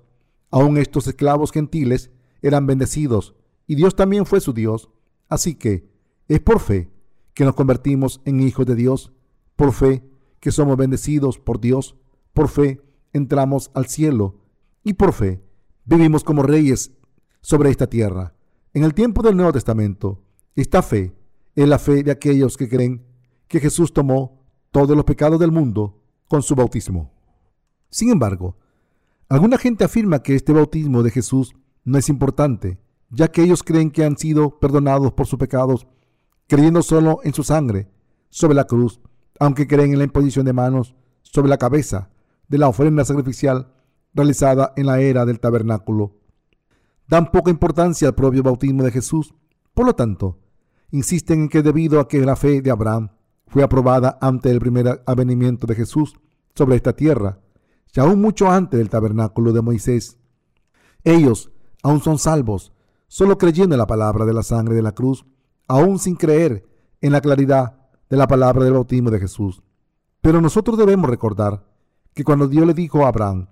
aún 0.50 0.78
estos 0.78 1.06
esclavos 1.06 1.50
gentiles 1.50 2.10
eran 2.42 2.66
bendecidos 2.66 3.34
y 3.66 3.74
Dios 3.74 3.96
también 3.96 4.26
fue 4.26 4.40
su 4.40 4.52
Dios. 4.52 4.90
Así 5.28 5.54
que 5.54 5.90
es 6.28 6.40
por 6.40 6.60
fe 6.60 6.90
que 7.34 7.44
nos 7.44 7.54
convertimos 7.54 8.20
en 8.24 8.40
hijos 8.40 8.66
de 8.66 8.74
Dios, 8.74 9.12
por 9.56 9.72
fe 9.72 10.04
que 10.40 10.52
somos 10.52 10.76
bendecidos 10.76 11.38
por 11.38 11.60
Dios, 11.60 11.96
por 12.32 12.48
fe 12.48 12.80
entramos 13.12 13.70
al 13.74 13.86
cielo 13.86 14.40
y 14.82 14.94
por 14.94 15.12
fe 15.12 15.42
vivimos 15.84 16.24
como 16.24 16.42
reyes 16.42 16.92
sobre 17.40 17.70
esta 17.70 17.86
tierra. 17.86 18.34
En 18.72 18.84
el 18.84 18.94
tiempo 18.94 19.22
del 19.22 19.36
Nuevo 19.36 19.52
Testamento, 19.52 20.22
esta 20.56 20.82
fe 20.82 21.14
es 21.54 21.68
la 21.68 21.78
fe 21.78 22.02
de 22.02 22.10
aquellos 22.10 22.56
que 22.56 22.68
creen 22.68 23.04
que 23.48 23.60
Jesús 23.60 23.92
tomó 23.92 24.42
todos 24.70 24.96
los 24.96 25.04
pecados 25.04 25.38
del 25.38 25.52
mundo 25.52 26.02
con 26.26 26.42
su 26.42 26.54
bautismo. 26.54 27.12
Sin 27.90 28.10
embargo, 28.10 28.56
alguna 29.28 29.58
gente 29.58 29.84
afirma 29.84 30.22
que 30.22 30.34
este 30.34 30.52
bautismo 30.52 31.02
de 31.02 31.10
Jesús 31.10 31.54
no 31.84 31.98
es 31.98 32.08
importante, 32.08 32.80
ya 33.10 33.28
que 33.28 33.42
ellos 33.42 33.62
creen 33.62 33.90
que 33.90 34.04
han 34.04 34.16
sido 34.16 34.58
perdonados 34.58 35.12
por 35.12 35.26
sus 35.26 35.38
pecados, 35.38 35.86
creyendo 36.48 36.82
solo 36.82 37.20
en 37.22 37.34
su 37.34 37.44
sangre 37.44 37.88
sobre 38.30 38.54
la 38.54 38.64
cruz, 38.64 39.00
aunque 39.38 39.68
creen 39.68 39.92
en 39.92 39.98
la 39.98 40.04
imposición 40.04 40.46
de 40.46 40.52
manos 40.52 40.94
sobre 41.22 41.48
la 41.48 41.58
cabeza 41.58 42.10
de 42.48 42.58
la 42.58 42.68
ofrenda 42.68 43.04
sacrificial 43.04 43.73
realizada 44.14 44.72
en 44.76 44.86
la 44.86 45.00
era 45.00 45.24
del 45.24 45.40
tabernáculo. 45.40 46.16
Dan 47.08 47.30
poca 47.30 47.50
importancia 47.50 48.08
al 48.08 48.14
propio 48.14 48.42
bautismo 48.42 48.82
de 48.82 48.90
Jesús. 48.90 49.34
Por 49.74 49.86
lo 49.86 49.94
tanto, 49.94 50.38
insisten 50.90 51.42
en 51.42 51.48
que 51.48 51.62
debido 51.62 52.00
a 52.00 52.08
que 52.08 52.20
la 52.20 52.36
fe 52.36 52.62
de 52.62 52.70
Abraham 52.70 53.10
fue 53.46 53.62
aprobada 53.62 54.18
antes 54.20 54.50
del 54.50 54.60
primer 54.60 55.02
avenimiento 55.06 55.66
de 55.66 55.74
Jesús 55.74 56.14
sobre 56.54 56.76
esta 56.76 56.94
tierra, 56.94 57.40
y 57.94 58.00
aún 58.00 58.20
mucho 58.20 58.50
antes 58.50 58.78
del 58.78 58.90
tabernáculo 58.90 59.52
de 59.52 59.62
Moisés, 59.62 60.18
ellos 61.04 61.52
aún 61.82 62.00
son 62.00 62.18
salvos, 62.18 62.72
solo 63.06 63.38
creyendo 63.38 63.74
en 63.74 63.78
la 63.78 63.86
palabra 63.86 64.24
de 64.24 64.32
la 64.32 64.42
sangre 64.42 64.74
de 64.74 64.82
la 64.82 64.92
cruz, 64.92 65.26
aún 65.68 65.98
sin 65.98 66.16
creer 66.16 66.66
en 67.00 67.12
la 67.12 67.20
claridad 67.20 67.76
de 68.08 68.16
la 68.16 68.26
palabra 68.26 68.64
del 68.64 68.72
bautismo 68.72 69.10
de 69.10 69.20
Jesús. 69.20 69.62
Pero 70.20 70.40
nosotros 70.40 70.78
debemos 70.78 71.10
recordar 71.10 71.66
que 72.14 72.24
cuando 72.24 72.48
Dios 72.48 72.66
le 72.66 72.74
dijo 72.74 73.04
a 73.04 73.08
Abraham 73.08 73.48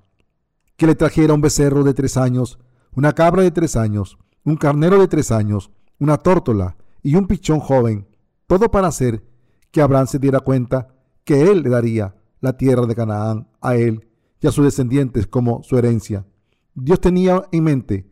que 0.77 0.87
le 0.87 0.95
trajera 0.95 1.35
un 1.35 1.41
becerro 1.41 1.85
de 1.85 1.95
tres 1.95 2.17
años, 2.17 2.59
una 2.95 3.13
cabra 3.13 3.43
de 3.43 3.51
tres 3.51 3.77
años, 3.77 4.19
un 4.45 4.57
carnero 4.57 4.99
de 4.99 5.09
tres 5.09 5.31
años, 5.31 5.71
una 5.99 6.19
tórtola 6.19 6.77
y 7.03 7.15
un 7.15 7.27
pichón 7.27 7.61
joven, 7.61 8.09
todo 8.47 8.71
para 8.71 8.89
hacer 8.89 9.23
que 9.71 9.81
Abraham 9.81 10.07
se 10.07 10.19
diera 10.19 10.41
cuenta 10.41 10.89
que 11.25 11.51
él 11.51 11.63
le 11.63 11.71
daría 11.71 12.15
la 12.41 12.57
tierra 12.57 12.87
de 12.87 12.95
Canaán 12.95 13.49
a 13.61 13.77
él 13.77 14.09
y 14.41 14.47
a 14.47 14.53
sus 14.53 14.65
descendientes 14.65 15.27
como 15.27 15.63
su 15.63 15.79
herencia. 15.79 16.27
Dios 16.75 17.01
tenía 17.01 17.45
en 17.53 17.65
mente 17.65 18.11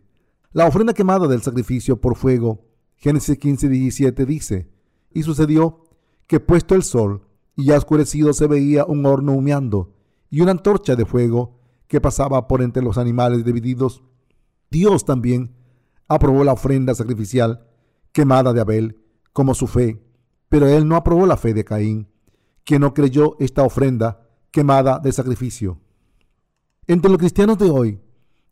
la 0.52 0.66
ofrenda 0.66 0.94
quemada 0.94 1.28
del 1.28 1.42
sacrificio 1.42 2.00
por 2.00 2.16
fuego. 2.16 2.66
Génesis 2.96 3.38
15, 3.38 3.68
17 3.68 4.26
dice, 4.26 4.70
y 5.12 5.22
sucedió 5.22 5.84
que 6.26 6.40
puesto 6.40 6.74
el 6.74 6.82
sol 6.82 7.26
y 7.56 7.66
ya 7.66 7.76
oscurecido 7.76 8.32
se 8.32 8.46
veía 8.46 8.84
un 8.84 9.04
horno 9.06 9.32
humeando 9.32 9.94
y 10.30 10.40
una 10.40 10.52
antorcha 10.52 10.96
de 10.96 11.04
fuego 11.04 11.59
que 11.90 12.00
pasaba 12.00 12.46
por 12.46 12.62
entre 12.62 12.84
los 12.84 12.98
animales 12.98 13.44
divididos. 13.44 14.04
Dios 14.70 15.04
también 15.04 15.56
aprobó 16.06 16.44
la 16.44 16.52
ofrenda 16.52 16.94
sacrificial 16.94 17.66
quemada 18.12 18.52
de 18.52 18.60
Abel 18.60 19.00
como 19.32 19.54
su 19.54 19.66
fe, 19.66 20.00
pero 20.48 20.68
él 20.68 20.86
no 20.86 20.94
aprobó 20.94 21.26
la 21.26 21.36
fe 21.36 21.52
de 21.52 21.64
Caín, 21.64 22.06
que 22.62 22.78
no 22.78 22.94
creyó 22.94 23.34
esta 23.40 23.64
ofrenda 23.64 24.28
quemada 24.52 25.00
de 25.00 25.10
sacrificio. 25.10 25.80
Entre 26.86 27.10
los 27.10 27.18
cristianos 27.18 27.58
de 27.58 27.70
hoy 27.70 28.00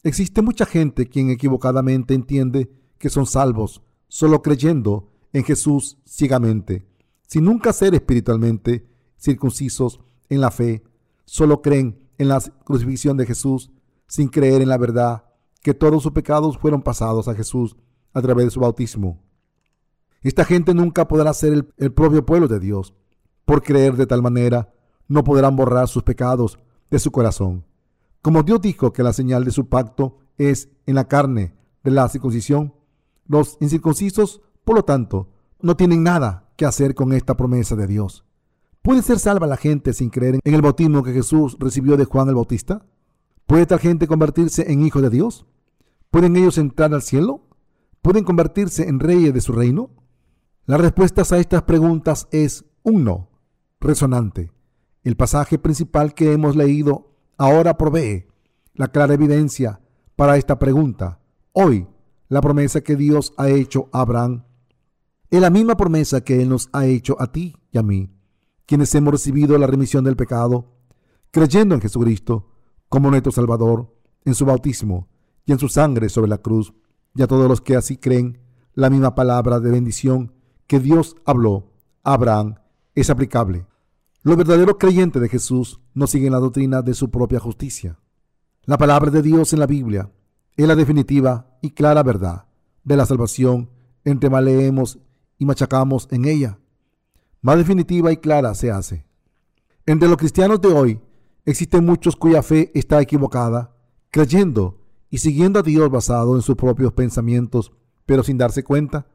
existe 0.02 0.42
mucha 0.42 0.66
gente 0.66 1.08
quien 1.08 1.30
equivocadamente 1.30 2.14
entiende 2.14 2.72
que 2.98 3.08
son 3.08 3.24
salvos 3.24 3.82
solo 4.08 4.42
creyendo 4.42 5.12
en 5.32 5.44
Jesús 5.44 5.98
ciegamente, 6.04 6.88
sin 7.28 7.44
nunca 7.44 7.72
ser 7.72 7.94
espiritualmente 7.94 8.88
circuncisos 9.16 10.00
en 10.28 10.40
la 10.40 10.50
fe, 10.50 10.82
solo 11.24 11.62
creen 11.62 12.07
en 12.18 12.28
la 12.28 12.40
crucifixión 12.64 13.16
de 13.16 13.26
Jesús 13.26 13.70
sin 14.06 14.28
creer 14.28 14.62
en 14.62 14.68
la 14.68 14.78
verdad 14.78 15.24
que 15.62 15.74
todos 15.74 16.02
sus 16.02 16.12
pecados 16.12 16.58
fueron 16.58 16.82
pasados 16.82 17.28
a 17.28 17.34
Jesús 17.34 17.76
a 18.12 18.22
través 18.22 18.46
de 18.46 18.50
su 18.50 18.60
bautismo. 18.60 19.22
Esta 20.22 20.44
gente 20.44 20.74
nunca 20.74 21.06
podrá 21.06 21.32
ser 21.32 21.52
el, 21.52 21.74
el 21.76 21.92
propio 21.92 22.26
pueblo 22.26 22.48
de 22.48 22.58
Dios. 22.58 22.94
Por 23.44 23.62
creer 23.62 23.96
de 23.96 24.06
tal 24.06 24.22
manera, 24.22 24.74
no 25.06 25.24
podrán 25.24 25.56
borrar 25.56 25.88
sus 25.88 26.02
pecados 26.02 26.58
de 26.90 26.98
su 26.98 27.10
corazón. 27.10 27.64
Como 28.20 28.42
Dios 28.42 28.60
dijo 28.60 28.92
que 28.92 29.02
la 29.02 29.12
señal 29.12 29.44
de 29.44 29.52
su 29.52 29.68
pacto 29.68 30.18
es 30.36 30.68
en 30.86 30.96
la 30.96 31.06
carne 31.06 31.54
de 31.84 31.90
la 31.90 32.08
circuncisión, 32.08 32.74
los 33.26 33.56
incircuncisos, 33.60 34.42
por 34.64 34.76
lo 34.76 34.84
tanto, 34.84 35.28
no 35.60 35.76
tienen 35.76 36.02
nada 36.02 36.50
que 36.56 36.66
hacer 36.66 36.94
con 36.94 37.12
esta 37.12 37.36
promesa 37.36 37.76
de 37.76 37.86
Dios. 37.86 38.24
¿Puede 38.82 39.02
ser 39.02 39.18
salva 39.18 39.46
la 39.46 39.56
gente 39.56 39.92
sin 39.92 40.10
creer 40.10 40.38
en 40.42 40.54
el 40.54 40.62
bautismo 40.62 41.02
que 41.02 41.12
Jesús 41.12 41.56
recibió 41.58 41.96
de 41.96 42.04
Juan 42.04 42.28
el 42.28 42.34
Bautista? 42.34 42.86
¿Puede 43.46 43.66
tal 43.66 43.78
gente 43.78 44.06
convertirse 44.06 44.70
en 44.70 44.84
hijos 44.84 45.02
de 45.02 45.10
Dios? 45.10 45.46
¿Pueden 46.10 46.36
ellos 46.36 46.58
entrar 46.58 46.92
al 46.94 47.02
cielo? 47.02 47.48
¿Pueden 48.02 48.24
convertirse 48.24 48.88
en 48.88 49.00
reyes 49.00 49.34
de 49.34 49.40
su 49.40 49.52
reino? 49.52 49.90
Las 50.64 50.80
respuestas 50.80 51.32
a 51.32 51.38
estas 51.38 51.62
preguntas 51.62 52.28
es 52.30 52.64
un 52.82 53.04
no, 53.04 53.30
resonante. 53.80 54.52
El 55.02 55.16
pasaje 55.16 55.58
principal 55.58 56.14
que 56.14 56.32
hemos 56.32 56.56
leído 56.56 57.14
ahora 57.36 57.78
provee 57.78 58.26
la 58.74 58.88
clara 58.88 59.14
evidencia 59.14 59.80
para 60.16 60.36
esta 60.36 60.58
pregunta. 60.58 61.20
Hoy, 61.52 61.86
la 62.28 62.40
promesa 62.40 62.82
que 62.82 62.96
Dios 62.96 63.32
ha 63.36 63.48
hecho 63.48 63.88
a 63.92 64.00
Abraham 64.00 64.44
es 65.30 65.40
la 65.40 65.50
misma 65.50 65.76
promesa 65.76 66.22
que 66.22 66.42
Él 66.42 66.48
nos 66.48 66.68
ha 66.72 66.86
hecho 66.86 67.16
a 67.20 67.32
ti 67.32 67.54
y 67.70 67.78
a 67.78 67.82
mí, 67.82 68.10
quienes 68.68 68.94
hemos 68.94 69.12
recibido 69.12 69.56
la 69.56 69.66
remisión 69.66 70.04
del 70.04 70.14
pecado, 70.14 70.66
creyendo 71.30 71.74
en 71.74 71.80
Jesucristo 71.80 72.50
como 72.90 73.08
nuestro 73.08 73.32
Salvador, 73.32 73.96
en 74.26 74.34
su 74.34 74.44
bautismo 74.44 75.08
y 75.46 75.52
en 75.52 75.58
su 75.58 75.70
sangre 75.70 76.10
sobre 76.10 76.28
la 76.28 76.36
cruz, 76.36 76.74
y 77.14 77.22
a 77.22 77.26
todos 77.26 77.48
los 77.48 77.62
que 77.62 77.76
así 77.76 77.96
creen, 77.96 78.42
la 78.74 78.90
misma 78.90 79.14
palabra 79.14 79.58
de 79.58 79.70
bendición 79.70 80.34
que 80.66 80.80
Dios 80.80 81.16
habló 81.24 81.72
a 82.04 82.12
Abraham 82.12 82.56
es 82.94 83.08
aplicable. 83.08 83.66
Los 84.22 84.36
verdaderos 84.36 84.76
creyentes 84.78 85.22
de 85.22 85.30
Jesús 85.30 85.80
no 85.94 86.06
siguen 86.06 86.32
la 86.32 86.38
doctrina 86.38 86.82
de 86.82 86.92
su 86.92 87.10
propia 87.10 87.40
justicia. 87.40 87.98
La 88.64 88.76
palabra 88.76 89.10
de 89.10 89.22
Dios 89.22 89.54
en 89.54 89.60
la 89.60 89.66
Biblia 89.66 90.12
es 90.58 90.68
la 90.68 90.76
definitiva 90.76 91.56
y 91.62 91.70
clara 91.70 92.02
verdad 92.02 92.44
de 92.84 92.96
la 92.98 93.06
salvación 93.06 93.70
entre 94.04 94.28
más 94.28 94.44
leemos 94.44 94.98
y 95.38 95.46
machacamos 95.46 96.06
en 96.10 96.26
ella. 96.26 96.58
Más 97.40 97.56
definitiva 97.56 98.10
y 98.12 98.16
clara 98.16 98.54
se 98.54 98.70
hace. 98.70 99.04
Entre 99.86 100.08
los 100.08 100.18
cristianos 100.18 100.60
de 100.60 100.68
hoy 100.68 101.00
existen 101.44 101.84
muchos 101.84 102.16
cuya 102.16 102.42
fe 102.42 102.70
está 102.74 103.00
equivocada, 103.00 103.74
creyendo 104.10 104.80
y 105.08 105.18
siguiendo 105.18 105.60
a 105.60 105.62
Dios 105.62 105.88
basado 105.90 106.34
en 106.34 106.42
sus 106.42 106.56
propios 106.56 106.92
pensamientos, 106.92 107.72
pero 108.06 108.22
sin 108.22 108.38
darse 108.38 108.64
cuenta 108.64 109.06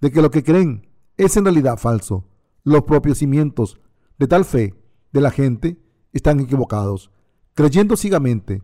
de 0.00 0.10
que 0.10 0.22
lo 0.22 0.30
que 0.30 0.44
creen 0.44 0.88
es 1.16 1.36
en 1.36 1.44
realidad 1.44 1.78
falso. 1.78 2.24
Los 2.64 2.82
propios 2.82 3.18
cimientos 3.18 3.80
de 4.18 4.28
tal 4.28 4.44
fe 4.44 4.74
de 5.12 5.20
la 5.20 5.30
gente 5.30 5.82
están 6.12 6.38
equivocados, 6.40 7.10
creyendo 7.54 7.96
ciegamente 7.96 8.62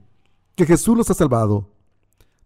que 0.54 0.66
Jesús 0.66 0.96
los 0.96 1.10
ha 1.10 1.14
salvado. 1.14 1.74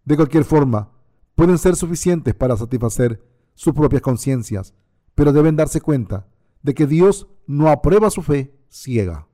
De 0.05 0.15
cualquier 0.15 0.43
forma, 0.43 0.91
pueden 1.35 1.57
ser 1.57 1.75
suficientes 1.75 2.33
para 2.33 2.57
satisfacer 2.57 3.23
sus 3.53 3.73
propias 3.73 4.01
conciencias, 4.01 4.73
pero 5.15 5.31
deben 5.31 5.55
darse 5.55 5.79
cuenta 5.79 6.27
de 6.63 6.73
que 6.73 6.87
Dios 6.87 7.27
no 7.45 7.69
aprueba 7.69 8.09
su 8.09 8.21
fe 8.21 8.57
ciega. 8.69 9.27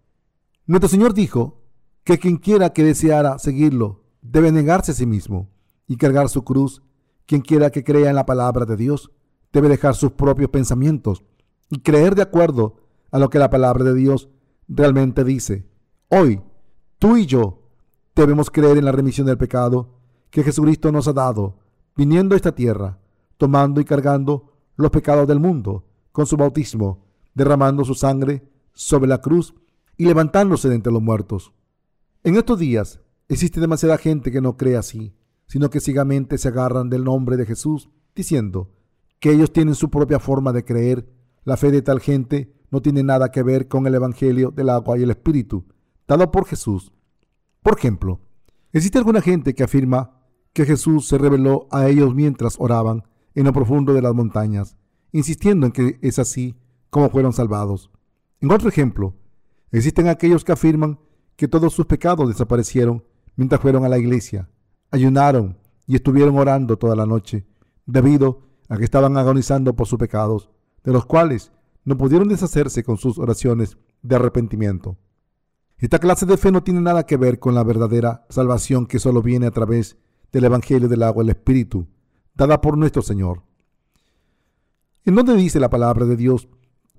Nuestro 0.65 0.89
Señor 0.89 1.13
dijo 1.13 1.63
que 2.03 2.19
quien 2.19 2.37
quiera 2.37 2.73
que 2.73 2.83
deseara 2.83 3.39
seguirlo 3.39 4.03
debe 4.21 4.51
negarse 4.51 4.91
a 4.91 4.95
sí 4.95 5.05
mismo 5.05 5.49
y 5.87 5.95
cargar 5.97 6.29
su 6.29 6.43
cruz. 6.43 6.83
Quien 7.25 7.41
quiera 7.41 7.69
que 7.69 7.83
crea 7.83 8.09
en 8.09 8.15
la 8.15 8.25
palabra 8.25 8.65
de 8.65 8.75
Dios 8.75 9.11
debe 9.53 9.69
dejar 9.69 9.95
sus 9.95 10.11
propios 10.11 10.49
pensamientos 10.49 11.23
y 11.69 11.79
creer 11.79 12.15
de 12.15 12.23
acuerdo 12.23 12.77
a 13.11 13.19
lo 13.19 13.29
que 13.29 13.39
la 13.39 13.49
palabra 13.49 13.83
de 13.83 13.93
Dios 13.93 14.29
realmente 14.67 15.23
dice. 15.23 15.67
Hoy, 16.09 16.41
tú 16.97 17.17
y 17.17 17.25
yo 17.25 17.63
debemos 18.15 18.49
creer 18.49 18.77
en 18.77 18.85
la 18.85 18.91
remisión 18.91 19.27
del 19.27 19.37
pecado 19.37 19.99
que 20.29 20.43
Jesucristo 20.43 20.91
nos 20.91 21.07
ha 21.07 21.13
dado, 21.13 21.59
viniendo 21.95 22.33
a 22.33 22.37
esta 22.37 22.53
tierra, 22.53 22.99
tomando 23.37 23.81
y 23.81 23.85
cargando 23.85 24.53
los 24.75 24.91
pecados 24.91 25.27
del 25.27 25.39
mundo 25.39 25.85
con 26.11 26.25
su 26.25 26.37
bautismo, 26.37 27.08
derramando 27.33 27.85
su 27.85 27.95
sangre 27.95 28.43
sobre 28.73 29.09
la 29.09 29.21
cruz 29.21 29.53
y 29.97 30.05
levantándose 30.05 30.69
de 30.69 30.75
entre 30.75 30.93
los 30.93 31.01
muertos. 31.01 31.53
En 32.23 32.35
estos 32.35 32.59
días 32.59 32.99
existe 33.27 33.59
demasiada 33.59 33.97
gente 33.97 34.31
que 34.31 34.41
no 34.41 34.57
cree 34.57 34.77
así, 34.77 35.13
sino 35.47 35.69
que 35.69 35.79
ciegamente 35.79 36.37
se 36.37 36.47
agarran 36.47 36.89
del 36.89 37.03
nombre 37.03 37.37
de 37.37 37.45
Jesús, 37.45 37.89
diciendo 38.15 38.71
que 39.19 39.31
ellos 39.31 39.51
tienen 39.51 39.75
su 39.75 39.89
propia 39.89 40.19
forma 40.19 40.53
de 40.53 40.63
creer. 40.63 41.09
La 41.43 41.57
fe 41.57 41.71
de 41.71 41.81
tal 41.81 41.99
gente 41.99 42.53
no 42.71 42.81
tiene 42.81 43.03
nada 43.03 43.31
que 43.31 43.43
ver 43.43 43.67
con 43.67 43.87
el 43.87 43.95
Evangelio 43.95 44.51
del 44.51 44.69
agua 44.69 44.97
y 44.97 45.03
el 45.03 45.09
Espíritu, 45.09 45.65
dado 46.07 46.31
por 46.31 46.45
Jesús. 46.45 46.91
Por 47.61 47.77
ejemplo, 47.77 48.21
existe 48.71 48.97
alguna 48.97 49.21
gente 49.21 49.53
que 49.53 49.63
afirma 49.63 50.21
que 50.53 50.65
Jesús 50.65 51.07
se 51.07 51.17
reveló 51.17 51.67
a 51.71 51.87
ellos 51.87 52.15
mientras 52.15 52.55
oraban 52.59 53.03
en 53.35 53.45
lo 53.45 53.53
profundo 53.53 53.93
de 53.93 54.01
las 54.01 54.13
montañas, 54.13 54.77
insistiendo 55.11 55.65
en 55.65 55.71
que 55.71 55.99
es 56.01 56.19
así 56.19 56.55
como 56.89 57.09
fueron 57.09 57.33
salvados. 57.33 57.89
En 58.41 58.51
otro 58.51 58.69
ejemplo, 58.69 59.15
existen 59.71 60.07
aquellos 60.07 60.43
que 60.43 60.51
afirman 60.51 60.99
que 61.35 61.47
todos 61.47 61.73
sus 61.73 61.85
pecados 61.85 62.27
desaparecieron 62.27 63.03
mientras 63.35 63.61
fueron 63.61 63.85
a 63.85 63.89
la 63.89 63.97
iglesia, 63.97 64.49
ayunaron 64.91 65.57
y 65.87 65.95
estuvieron 65.95 66.37
orando 66.37 66.77
toda 66.77 66.95
la 66.95 67.05
noche, 67.05 67.45
debido 67.85 68.41
a 68.67 68.77
que 68.77 68.83
estaban 68.83 69.17
agonizando 69.17 69.75
por 69.75 69.87
sus 69.87 69.97
pecados, 69.97 70.49
de 70.83 70.91
los 70.91 71.05
cuales 71.05 71.51
no 71.85 71.97
pudieron 71.97 72.27
deshacerse 72.27 72.83
con 72.83 72.97
sus 72.97 73.17
oraciones 73.17 73.77
de 74.01 74.15
arrepentimiento. 74.15 74.97
Esta 75.77 75.99
clase 75.99 76.25
de 76.25 76.37
fe 76.37 76.51
no 76.51 76.61
tiene 76.61 76.81
nada 76.81 77.05
que 77.05 77.17
ver 77.17 77.39
con 77.39 77.55
la 77.55 77.63
verdadera 77.63 78.25
salvación 78.29 78.85
que 78.85 78.99
solo 78.99 79.21
viene 79.21 79.47
a 79.47 79.51
través 79.51 79.97
del 80.31 80.43
Evangelio 80.43 80.89
del 80.89 81.03
agua 81.03 81.23
y 81.23 81.27
el 81.27 81.31
Espíritu, 81.31 81.87
dada 82.35 82.61
por 82.61 82.77
nuestro 82.77 83.01
Señor. 83.01 83.43
¿En 85.05 85.15
dónde 85.15 85.35
dice 85.35 85.59
la 85.59 85.69
palabra 85.69 86.05
de 86.05 86.17
Dios 86.17 86.49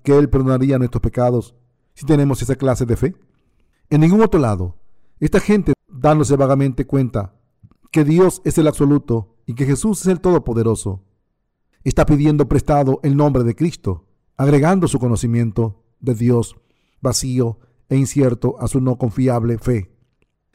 que 0.03 0.17
Él 0.17 0.29
perdonaría 0.29 0.77
nuestros 0.77 1.01
pecados 1.01 1.55
si 1.93 2.05
tenemos 2.05 2.41
esa 2.41 2.55
clase 2.55 2.85
de 2.85 2.97
fe? 2.97 3.15
En 3.89 4.01
ningún 4.01 4.21
otro 4.21 4.39
lado. 4.39 4.77
Esta 5.19 5.39
gente, 5.39 5.73
dándose 5.87 6.35
vagamente 6.35 6.87
cuenta 6.87 7.35
que 7.91 8.03
Dios 8.03 8.41
es 8.45 8.57
el 8.57 8.67
absoluto 8.67 9.35
y 9.45 9.53
que 9.53 9.65
Jesús 9.65 10.01
es 10.01 10.07
el 10.07 10.19
todopoderoso, 10.19 11.03
está 11.83 12.05
pidiendo 12.05 12.47
prestado 12.47 12.99
el 13.03 13.15
nombre 13.15 13.43
de 13.43 13.55
Cristo 13.55 14.07
agregando 14.41 14.87
su 14.87 14.97
conocimiento 14.97 15.83
de 15.99 16.15
Dios 16.15 16.55
vacío 16.99 17.59
e 17.89 17.95
incierto 17.95 18.55
a 18.59 18.67
su 18.67 18.81
no 18.81 18.97
confiable 18.97 19.59
fe. 19.59 19.95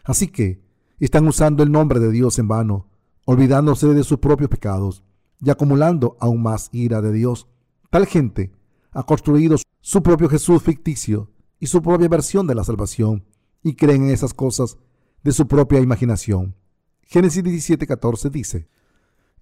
Así 0.02 0.26
que 0.26 0.60
están 0.98 1.28
usando 1.28 1.62
el 1.62 1.70
nombre 1.70 2.00
de 2.00 2.10
Dios 2.10 2.40
en 2.40 2.48
vano, 2.48 2.88
olvidándose 3.26 3.86
de 3.94 4.02
sus 4.02 4.18
propios 4.18 4.50
pecados 4.50 5.04
y 5.40 5.50
acumulando 5.50 6.16
aún 6.18 6.42
más 6.42 6.68
ira 6.72 7.00
de 7.00 7.12
Dios. 7.12 7.46
Tal 7.88 8.06
gente 8.06 8.52
ha 8.96 9.02
construido 9.02 9.56
su 9.82 10.02
propio 10.02 10.26
Jesús 10.26 10.62
ficticio 10.62 11.30
y 11.60 11.66
su 11.66 11.82
propia 11.82 12.08
versión 12.08 12.46
de 12.46 12.54
la 12.54 12.64
salvación 12.64 13.26
y 13.62 13.74
creen 13.74 14.04
en 14.04 14.10
esas 14.10 14.32
cosas 14.32 14.78
de 15.22 15.32
su 15.32 15.46
propia 15.46 15.80
imaginación. 15.80 16.56
Génesis 17.02 17.44
17:14 17.44 18.30
dice, 18.30 18.68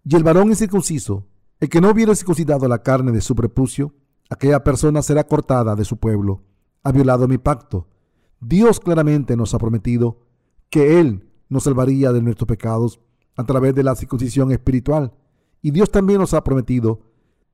Y 0.04 0.16
el 0.16 0.24
varón 0.24 0.48
incircunciso, 0.48 1.28
el 1.60 1.68
que 1.68 1.80
no 1.80 1.90
hubiera 1.90 2.16
circuncidado 2.16 2.66
la 2.66 2.82
carne 2.82 3.12
de 3.12 3.20
su 3.20 3.36
prepucio, 3.36 3.94
aquella 4.28 4.64
persona 4.64 5.02
será 5.02 5.22
cortada 5.24 5.76
de 5.76 5.84
su 5.84 5.98
pueblo. 5.98 6.42
Ha 6.82 6.90
violado 6.90 7.28
mi 7.28 7.38
pacto. 7.38 7.86
Dios 8.40 8.80
claramente 8.80 9.36
nos 9.36 9.54
ha 9.54 9.58
prometido 9.58 10.18
que 10.68 10.98
Él 10.98 11.30
nos 11.48 11.62
salvaría 11.62 12.12
de 12.12 12.22
nuestros 12.22 12.48
pecados 12.48 12.98
a 13.36 13.44
través 13.44 13.72
de 13.76 13.84
la 13.84 13.94
circuncisión 13.94 14.50
espiritual. 14.50 15.14
Y 15.62 15.70
Dios 15.70 15.92
también 15.92 16.18
nos 16.18 16.34
ha 16.34 16.42
prometido, 16.42 17.02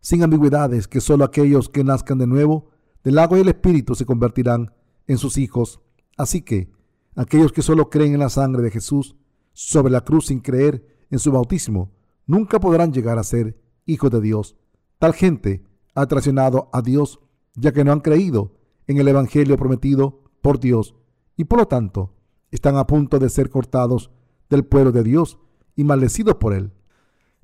sin 0.01 0.23
ambigüedades, 0.23 0.89
que 0.89 1.01
solo 1.01 1.25
aquellos 1.25 1.69
que 1.69 1.85
nazcan 1.85 2.19
de 2.19 2.27
nuevo 2.27 2.71
del 3.05 3.19
agua 3.19 3.39
y 3.39 3.43
el 3.43 3.49
espíritu 3.49 3.95
se 3.95 4.07
convertirán 4.07 4.73
en 5.07 5.19
sus 5.19 5.39
hijos. 5.39 5.81
Así 6.17 6.43
que 6.43 6.71
aquellos 7.17 7.53
que 7.53 7.63
solo 7.63 7.91
creen 7.91 8.15
en 8.15 8.21
la 8.21 8.29
sangre 8.29 8.63
de 8.63 8.71
Jesús 8.71 9.17
sobre 9.53 9.93
la 9.93 10.03
cruz 10.03 10.27
sin 10.27 10.41
creer 10.41 10.87
en 11.11 11.19
su 11.19 11.33
bautismo, 11.33 11.93
nunca 12.27 12.61
podrán 12.61 12.93
llegar 12.93 13.19
a 13.19 13.25
ser 13.25 13.61
hijos 13.87 14.11
de 14.11 14.21
Dios. 14.21 14.57
Tal 14.99 15.15
gente 15.15 15.65
ha 15.95 16.07
traicionado 16.07 16.69
a 16.73 16.83
Dios, 16.83 17.21
ya 17.55 17.73
que 17.73 17.85
no 17.85 17.93
han 17.93 18.01
creído 18.01 18.57
en 18.87 18.99
el 18.99 19.09
Evangelio 19.09 19.57
prometido 19.57 20.25
por 20.41 20.61
Dios 20.61 20.95
y 21.37 21.45
por 21.45 21.59
lo 21.59 21.69
tanto 21.69 22.15
están 22.51 22.77
a 22.77 22.87
punto 22.87 23.19
de 23.19 23.29
ser 23.29 23.51
cortados 23.51 24.11
del 24.49 24.65
pueblo 24.65 24.93
de 24.93 25.03
Dios 25.03 25.39
y 25.77 25.85
maldecidos 25.85 26.37
por 26.37 26.53
él. 26.53 26.73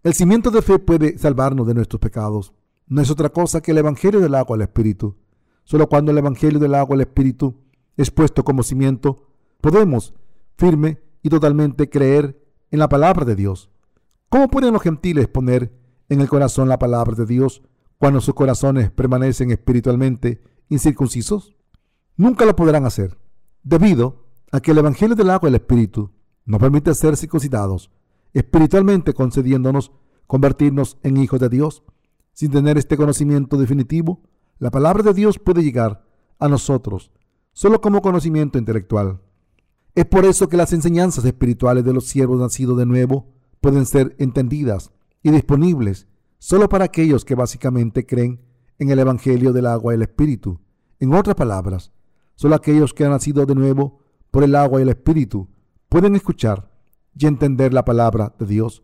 El 0.07 0.15
cimiento 0.15 0.53
de 0.53 0.63
fe 0.63 0.79
puede 0.79 1.19
salvarnos 1.19 1.67
de 1.67 1.75
nuestros 1.75 1.99
pecados. 1.99 2.53
No 2.87 3.03
es 3.03 3.11
otra 3.11 3.29
cosa 3.29 3.61
que 3.61 3.73
el 3.73 3.79
Evangelio 3.79 4.21
del 4.21 4.37
agua 4.37 4.55
al 4.55 4.63
Espíritu. 4.63 5.17
Solo 5.65 5.89
cuando 5.89 6.13
el 6.13 6.19
Evangelio 6.19 6.61
del 6.61 6.77
agua 6.77 6.95
al 6.95 7.01
Espíritu 7.01 7.57
es 7.97 8.13
puesto 8.13 8.45
como 8.45 8.63
cimiento, 8.63 9.27
podemos 9.61 10.15
firme 10.57 11.01
y 11.25 11.29
totalmente 11.29 11.91
creer 11.91 12.41
en 12.71 12.79
la 12.79 12.89
palabra 12.89 13.25
de 13.25 13.35
Dios. 13.35 13.69
¿Cómo 14.29 14.47
pueden 14.47 14.73
los 14.73 14.83
gentiles 14.83 15.27
poner 15.27 15.77
en 16.09 16.21
el 16.21 16.29
corazón 16.29 16.69
la 16.69 16.79
palabra 16.79 17.17
de 17.17 17.27
Dios 17.27 17.65
cuando 17.99 18.21
sus 18.21 18.35
corazones 18.35 18.93
permanecen 18.93 19.51
espiritualmente 19.51 20.41
incircuncisos? 20.69 21.57
Nunca 22.17 22.45
lo 22.45 22.55
podrán 22.55 22.87
hacer, 22.87 23.19
debido 23.65 24.25
a 24.53 24.61
que 24.61 24.71
el 24.71 24.79
Evangelio 24.79 25.17
del 25.17 25.31
agua 25.31 25.49
y 25.49 25.51
el 25.51 25.57
Espíritu 25.57 26.13
nos 26.45 26.61
permite 26.61 26.95
ser 26.95 27.17
circuncidados, 27.17 27.91
espiritualmente 28.39 29.15
concediéndonos 29.15 29.93
convertirnos 30.27 30.99
en 31.03 31.17
hijos 31.17 31.41
de 31.41 31.49
Dios. 31.49 31.83
Sin 32.33 32.51
tener 32.51 32.77
este 32.77 32.99
conocimiento 32.99 33.57
definitivo, 33.57 34.23
la 34.59 34.71
palabra 34.71 35.03
de 35.03 35.15
Dios 35.15 35.39
puede 35.39 35.63
llegar 35.63 36.05
a 36.39 36.49
nosotros 36.49 37.11
solo 37.55 37.81
como 37.81 38.03
conocimiento 38.03 38.59
intelectual. 38.59 39.23
Es 39.95 40.05
por 40.05 40.27
eso 40.27 40.51
que 40.51 40.59
las 40.59 40.75
enseñanzas 40.75 41.25
espirituales 41.25 41.83
de 41.85 41.95
los 41.95 42.09
siervos 42.09 42.39
nacidos 42.39 42.77
de 42.77 42.85
nuevo 42.85 43.33
pueden 43.63 43.87
ser 43.87 44.15
entendidas 44.19 44.93
y 45.23 45.31
disponibles 45.31 46.07
solo 46.39 46.69
para 46.69 46.85
aquellos 46.85 47.25
que 47.25 47.35
básicamente 47.35 48.05
creen 48.05 48.43
en 48.79 48.91
el 48.91 48.99
Evangelio 48.99 49.55
del 49.55 49.65
agua 49.65 49.95
y 49.95 49.97
el 49.97 50.03
Espíritu. 50.03 50.61
En 51.01 51.15
otras 51.15 51.37
palabras, 51.37 51.93
solo 52.35 52.55
aquellos 52.55 52.93
que 52.93 53.07
han 53.07 53.13
nacido 53.13 53.47
de 53.47 53.55
nuevo 53.55 54.01
por 54.31 54.45
el 54.45 54.55
agua 54.55 54.81
y 54.81 54.83
el 54.83 54.91
Espíritu 54.91 55.49
pueden 55.89 56.15
escuchar 56.15 56.76
y 57.19 57.27
entender 57.27 57.73
la 57.73 57.85
palabra 57.85 58.35
de 58.39 58.47
Dios. 58.47 58.83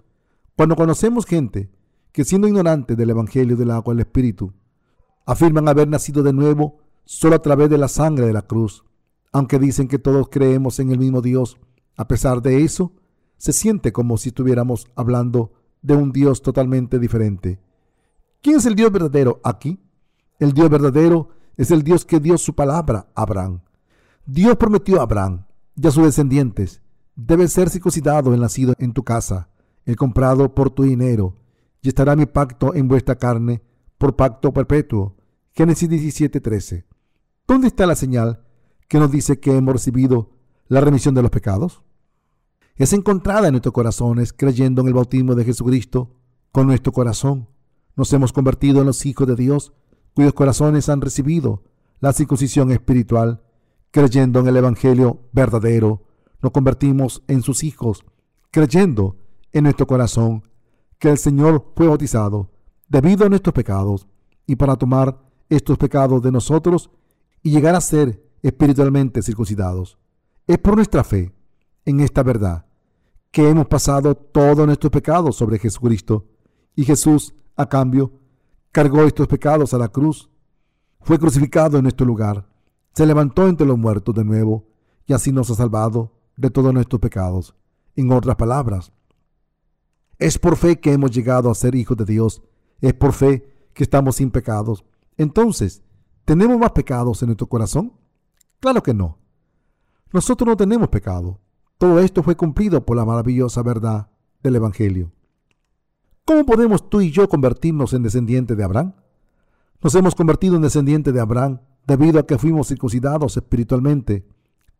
Cuando 0.56 0.76
conocemos 0.76 1.26
gente 1.26 1.70
que 2.12 2.24
siendo 2.24 2.48
ignorante 2.48 2.96
del 2.96 3.10
Evangelio 3.10 3.56
del 3.56 3.70
agua 3.70 3.94
y 3.94 3.96
el 3.96 4.00
Espíritu, 4.00 4.52
afirman 5.24 5.68
haber 5.68 5.88
nacido 5.88 6.22
de 6.22 6.32
nuevo 6.32 6.78
solo 7.04 7.36
a 7.36 7.42
través 7.42 7.70
de 7.70 7.78
la 7.78 7.88
sangre 7.88 8.26
de 8.26 8.32
la 8.32 8.42
cruz, 8.42 8.84
aunque 9.32 9.58
dicen 9.58 9.88
que 9.88 9.98
todos 9.98 10.28
creemos 10.30 10.78
en 10.78 10.90
el 10.90 10.98
mismo 10.98 11.22
Dios, 11.22 11.58
a 11.96 12.06
pesar 12.06 12.42
de 12.42 12.62
eso, 12.62 12.92
se 13.38 13.52
siente 13.52 13.92
como 13.92 14.18
si 14.18 14.28
estuviéramos 14.28 14.86
hablando 14.94 15.52
de 15.80 15.94
un 15.94 16.12
Dios 16.12 16.42
totalmente 16.42 16.98
diferente. 16.98 17.58
¿Quién 18.40 18.56
es 18.56 18.66
el 18.66 18.74
Dios 18.74 18.92
verdadero 18.92 19.40
aquí? 19.42 19.80
El 20.38 20.52
Dios 20.52 20.68
verdadero 20.68 21.30
es 21.56 21.70
el 21.70 21.82
Dios 21.82 22.04
que 22.04 22.20
dio 22.20 22.36
su 22.38 22.54
palabra 22.54 23.08
a 23.14 23.22
Abraham. 23.22 23.60
Dios 24.26 24.56
prometió 24.56 25.00
a 25.00 25.04
Abraham 25.04 25.46
y 25.74 25.86
a 25.86 25.90
sus 25.90 26.04
descendientes, 26.04 26.81
debe 27.14 27.48
ser 27.48 27.70
circuncidado 27.70 28.32
el 28.34 28.40
nacido 28.40 28.74
en 28.78 28.92
tu 28.92 29.04
casa, 29.04 29.48
el 29.84 29.96
comprado 29.96 30.54
por 30.54 30.70
tu 30.70 30.84
dinero, 30.84 31.36
y 31.82 31.88
estará 31.88 32.16
mi 32.16 32.26
pacto 32.26 32.74
en 32.74 32.88
vuestra 32.88 33.16
carne 33.16 33.62
por 33.98 34.16
pacto 34.16 34.52
perpetuo. 34.52 35.16
Génesis 35.52 35.88
17:13. 35.88 36.84
¿Dónde 37.46 37.68
está 37.68 37.86
la 37.86 37.96
señal 37.96 38.44
que 38.88 38.98
nos 38.98 39.10
dice 39.10 39.40
que 39.40 39.56
hemos 39.56 39.74
recibido 39.74 40.30
la 40.68 40.80
remisión 40.80 41.14
de 41.14 41.22
los 41.22 41.30
pecados? 41.30 41.82
Es 42.76 42.92
encontrada 42.92 43.48
en 43.48 43.52
nuestros 43.52 43.74
corazones 43.74 44.32
creyendo 44.32 44.80
en 44.80 44.88
el 44.88 44.94
bautismo 44.94 45.34
de 45.34 45.44
Jesucristo 45.44 46.16
con 46.52 46.66
nuestro 46.66 46.92
corazón. 46.92 47.48
Nos 47.96 48.12
hemos 48.12 48.32
convertido 48.32 48.80
en 48.80 48.86
los 48.86 49.04
hijos 49.04 49.26
de 49.26 49.36
Dios 49.36 49.72
cuyos 50.14 50.32
corazones 50.32 50.88
han 50.88 51.00
recibido 51.00 51.62
la 52.00 52.12
circuncisión 52.12 52.70
espiritual. 52.70 53.42
Creyendo 53.90 54.40
en 54.40 54.46
el 54.46 54.56
Evangelio 54.56 55.20
verdadero, 55.32 56.02
nos 56.42 56.52
convertimos 56.52 57.22
en 57.28 57.42
sus 57.42 57.62
hijos, 57.64 58.04
creyendo 58.50 59.16
en 59.52 59.64
nuestro 59.64 59.86
corazón 59.86 60.42
que 60.98 61.08
el 61.10 61.18
Señor 61.18 61.72
fue 61.74 61.86
bautizado 61.86 62.50
debido 62.88 63.24
a 63.24 63.28
nuestros 63.28 63.54
pecados 63.54 64.06
y 64.46 64.56
para 64.56 64.76
tomar 64.76 65.18
estos 65.48 65.78
pecados 65.78 66.22
de 66.22 66.32
nosotros 66.32 66.90
y 67.42 67.50
llegar 67.50 67.74
a 67.74 67.80
ser 67.80 68.22
espiritualmente 68.42 69.22
circuncidados. 69.22 69.98
Es 70.46 70.58
por 70.58 70.76
nuestra 70.76 71.04
fe 71.04 71.32
en 71.84 72.00
esta 72.00 72.22
verdad 72.22 72.66
que 73.30 73.48
hemos 73.48 73.66
pasado 73.66 74.14
todos 74.14 74.66
nuestros 74.66 74.90
pecados 74.90 75.36
sobre 75.36 75.58
Jesucristo 75.58 76.26
y 76.74 76.84
Jesús, 76.84 77.34
a 77.56 77.66
cambio, 77.66 78.12
cargó 78.72 79.02
estos 79.02 79.26
pecados 79.26 79.72
a 79.74 79.78
la 79.78 79.88
cruz, 79.88 80.30
fue 81.00 81.18
crucificado 81.18 81.78
en 81.78 81.84
nuestro 81.84 82.06
lugar, 82.06 82.48
se 82.94 83.06
levantó 83.06 83.48
entre 83.48 83.66
los 83.66 83.78
muertos 83.78 84.14
de 84.14 84.24
nuevo 84.24 84.66
y 85.06 85.12
así 85.12 85.32
nos 85.32 85.50
ha 85.50 85.54
salvado 85.54 86.12
de 86.36 86.50
todos 86.50 86.72
nuestros 86.72 87.00
pecados. 87.00 87.54
En 87.96 88.10
otras 88.10 88.36
palabras, 88.36 88.92
es 90.18 90.38
por 90.38 90.56
fe 90.56 90.78
que 90.78 90.92
hemos 90.92 91.10
llegado 91.10 91.50
a 91.50 91.54
ser 91.54 91.74
hijos 91.74 91.96
de 91.96 92.04
Dios, 92.04 92.42
es 92.80 92.94
por 92.94 93.12
fe 93.12 93.52
que 93.74 93.82
estamos 93.82 94.16
sin 94.16 94.30
pecados. 94.30 94.84
Entonces, 95.16 95.82
¿tenemos 96.24 96.58
más 96.58 96.72
pecados 96.72 97.22
en 97.22 97.26
nuestro 97.26 97.48
corazón? 97.48 97.92
Claro 98.60 98.82
que 98.82 98.94
no. 98.94 99.18
Nosotros 100.12 100.46
no 100.46 100.56
tenemos 100.56 100.88
pecado. 100.88 101.40
Todo 101.78 101.98
esto 101.98 102.22
fue 102.22 102.36
cumplido 102.36 102.84
por 102.84 102.96
la 102.96 103.04
maravillosa 103.04 103.62
verdad 103.62 104.10
del 104.42 104.56
Evangelio. 104.56 105.10
¿Cómo 106.24 106.46
podemos 106.46 106.88
tú 106.88 107.00
y 107.00 107.10
yo 107.10 107.28
convertirnos 107.28 107.92
en 107.92 108.04
descendientes 108.04 108.56
de 108.56 108.62
Abraham? 108.62 108.94
Nos 109.82 109.94
hemos 109.96 110.14
convertido 110.14 110.54
en 110.54 110.62
descendientes 110.62 111.12
de 111.12 111.20
Abraham 111.20 111.58
debido 111.86 112.20
a 112.20 112.26
que 112.26 112.38
fuimos 112.38 112.68
circuncidados 112.68 113.36
espiritualmente, 113.36 114.24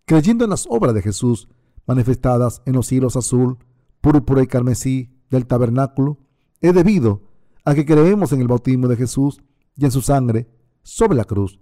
creyendo 0.05 0.45
en 0.45 0.51
las 0.51 0.67
obras 0.69 0.95
de 0.95 1.03
Jesús 1.03 1.49
manifestadas 1.87 2.63
en 2.67 2.75
los 2.75 2.87
cielos 2.87 3.17
azul, 3.17 3.59
púrpura 4.01 4.43
y 4.43 4.47
carmesí 4.47 5.11
del 5.31 5.47
tabernáculo. 5.47 6.19
Es 6.61 6.75
debido 6.75 7.23
a 7.65 7.75
que 7.75 7.85
creemos 7.85 8.33
en 8.33 8.41
el 8.41 8.49
bautismo 8.49 8.89
de 8.89 8.97
Jesús 8.97 9.43
y 9.77 9.85
en 9.85 9.91
su 9.91 10.03
sangre 10.03 10.49
sobre 10.83 11.17
la 11.17 11.25
cruz, 11.25 11.59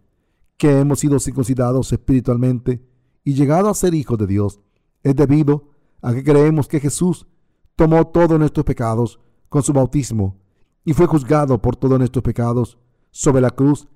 que 0.57 0.79
hemos 0.79 1.01
sido 1.01 1.19
circuncidados 1.19 1.93
espiritualmente 1.93 2.85
y 3.25 3.35
llegado 3.35 3.69
a 3.69 3.75
ser 3.75 3.95
hijos 3.95 4.19
de 4.19 4.27
Dios. 4.27 4.61
Es 5.03 5.15
debido 5.15 5.71
a 6.03 6.13
que 6.13 6.25
creemos 6.25 6.69
que 6.69 6.81
Jesús 6.81 7.27
tomó 7.77 8.07
todos 8.09 8.39
nuestros 8.39 8.65
pecados 8.65 9.21
con 9.49 9.63
su 9.63 9.73
bautismo 9.73 10.39
y 10.85 10.93
fue 10.93 11.07
juzgado 11.07 11.61
por 11.61 11.77
todos 11.77 11.99
nuestros 11.99 12.23
pecados 12.23 12.79
sobre 13.11 13.41
la 13.41 13.51
cruz 13.51 13.89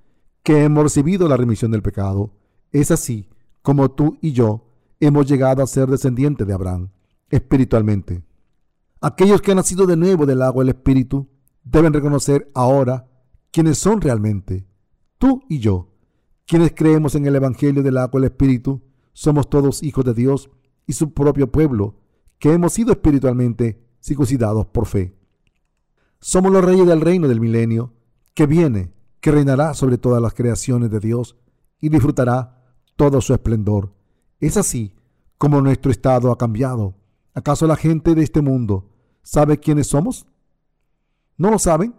que 0.42 0.64
hemos 0.64 0.85
recibido 0.85 1.28
la 1.28 1.37
remisión 1.37 1.70
del 1.70 1.83
pecado. 1.83 2.33
Es 2.70 2.90
así 2.90 3.28
como 3.64 3.90
tú 3.90 4.18
y 4.20 4.33
yo 4.33 4.66
hemos 5.00 5.27
llegado 5.27 5.62
a 5.62 5.66
ser 5.66 5.88
descendientes 5.88 6.46
de 6.46 6.53
Abraham 6.53 6.90
espiritualmente. 7.31 8.22
Aquellos 9.00 9.40
que 9.40 9.53
han 9.53 9.57
nacido 9.57 9.87
de 9.87 9.96
nuevo 9.96 10.27
del 10.27 10.42
agua 10.42 10.62
y 10.62 10.68
el 10.68 10.74
espíritu 10.77 11.31
deben 11.62 11.94
reconocer 11.94 12.50
ahora 12.55 13.09
quiénes 13.50 13.79
son 13.79 14.03
realmente. 14.03 14.66
Tú 15.16 15.40
y 15.48 15.61
yo, 15.61 15.94
quienes 16.46 16.74
creemos 16.74 17.14
en 17.14 17.24
el 17.24 17.37
Evangelio 17.37 17.83
del 17.83 17.96
agua 17.96 18.20
y 18.20 18.24
el 18.24 18.31
espíritu, 18.33 18.83
somos 19.14 19.48
todos 19.48 19.83
hijos 19.83 20.05
de 20.05 20.12
Dios 20.12 20.50
y 20.87 20.92
su 20.92 21.14
propio 21.14 21.50
pueblo, 21.50 22.03
que 22.38 22.53
hemos 22.53 22.74
sido 22.74 22.92
espiritualmente 22.92 23.83
circuncidados 23.98 24.66
por 24.66 24.85
fe. 24.85 25.16
Somos 26.20 26.53
los 26.53 26.62
reyes 26.62 26.87
del 26.87 27.00
reino 27.00 27.29
del 27.29 27.40
milenio, 27.40 27.94
que 28.35 28.44
viene, 28.44 28.92
que 29.20 29.31
reinará 29.31 29.72
sobre 29.72 29.96
todas 29.96 30.20
las 30.20 30.35
creaciones 30.35 30.90
de 30.90 31.00
Dios 31.00 31.38
y 31.81 31.88
disfrutará 31.88 32.63
todo 32.96 33.20
su 33.20 33.35
esplendor. 33.35 33.92
Es 34.40 34.57
así 34.57 34.94
como 35.38 35.61
nuestro 35.61 35.90
estado 35.90 36.30
ha 36.30 36.38
cambiado. 36.38 36.94
¿Acaso 37.35 37.66
la 37.66 37.76
gente 37.76 38.14
de 38.14 38.22
este 38.22 38.40
mundo 38.40 38.90
sabe 39.22 39.59
quiénes 39.59 39.88
somos? 39.88 40.26
¿No 41.37 41.50
lo 41.50 41.59
saben? 41.59 41.94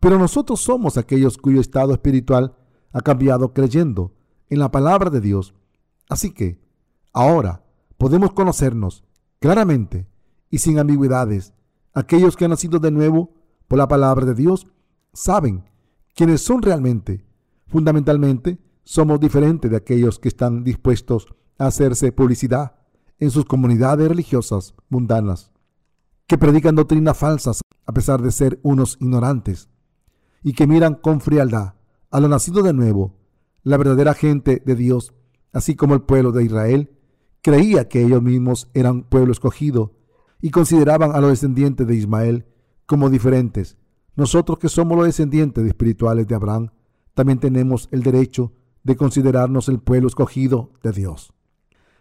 Pero 0.00 0.18
nosotros 0.18 0.60
somos 0.60 0.96
aquellos 0.96 1.38
cuyo 1.38 1.60
estado 1.60 1.92
espiritual 1.92 2.56
ha 2.92 3.00
cambiado 3.00 3.52
creyendo 3.52 4.12
en 4.48 4.58
la 4.58 4.70
palabra 4.70 5.10
de 5.10 5.20
Dios. 5.20 5.54
Así 6.08 6.32
que, 6.32 6.60
ahora 7.12 7.64
podemos 7.96 8.32
conocernos 8.32 9.04
claramente 9.40 10.06
y 10.50 10.58
sin 10.58 10.78
ambigüedades. 10.78 11.52
Aquellos 11.92 12.36
que 12.36 12.44
han 12.44 12.50
nacido 12.50 12.78
de 12.78 12.90
nuevo 12.90 13.30
por 13.68 13.78
la 13.78 13.88
palabra 13.88 14.26
de 14.26 14.34
Dios 14.34 14.66
saben 15.12 15.64
quiénes 16.14 16.42
son 16.42 16.62
realmente. 16.62 17.24
Fundamentalmente, 17.66 18.58
somos 18.84 19.18
diferentes 19.18 19.70
de 19.70 19.76
aquellos 19.76 20.18
que 20.18 20.28
están 20.28 20.62
dispuestos 20.62 21.26
a 21.58 21.66
hacerse 21.66 22.12
publicidad 22.12 22.76
en 23.18 23.30
sus 23.30 23.44
comunidades 23.46 24.08
religiosas 24.08 24.74
mundanas, 24.88 25.50
que 26.26 26.38
predican 26.38 26.74
doctrinas 26.74 27.16
falsas 27.16 27.60
a 27.86 27.92
pesar 27.92 28.22
de 28.22 28.32
ser 28.32 28.60
unos 28.62 28.98
ignorantes, 29.00 29.68
y 30.42 30.52
que 30.52 30.66
miran 30.66 30.94
con 30.94 31.20
frialdad 31.20 31.74
a 32.10 32.20
lo 32.20 32.28
nacido 32.28 32.62
de 32.62 32.72
nuevo. 32.72 33.16
La 33.62 33.78
verdadera 33.78 34.14
gente 34.14 34.62
de 34.64 34.74
Dios, 34.74 35.14
así 35.52 35.74
como 35.74 35.94
el 35.94 36.02
pueblo 36.02 36.32
de 36.32 36.44
Israel, 36.44 36.90
creía 37.40 37.88
que 37.88 38.02
ellos 38.02 38.22
mismos 38.22 38.70
eran 38.74 39.02
pueblo 39.02 39.32
escogido 39.32 39.94
y 40.40 40.50
consideraban 40.50 41.12
a 41.12 41.20
los 41.20 41.30
descendientes 41.30 41.86
de 41.86 41.94
Ismael 41.94 42.46
como 42.86 43.08
diferentes. 43.08 43.78
Nosotros 44.16 44.58
que 44.58 44.68
somos 44.68 44.96
los 44.96 45.06
descendientes 45.06 45.66
espirituales 45.66 46.28
de 46.28 46.34
Abraham, 46.34 46.70
también 47.14 47.38
tenemos 47.38 47.88
el 47.90 48.02
derecho 48.02 48.52
de 48.84 48.96
considerarnos 48.96 49.68
el 49.68 49.80
pueblo 49.80 50.08
escogido 50.08 50.70
de 50.82 50.92
Dios. 50.92 51.32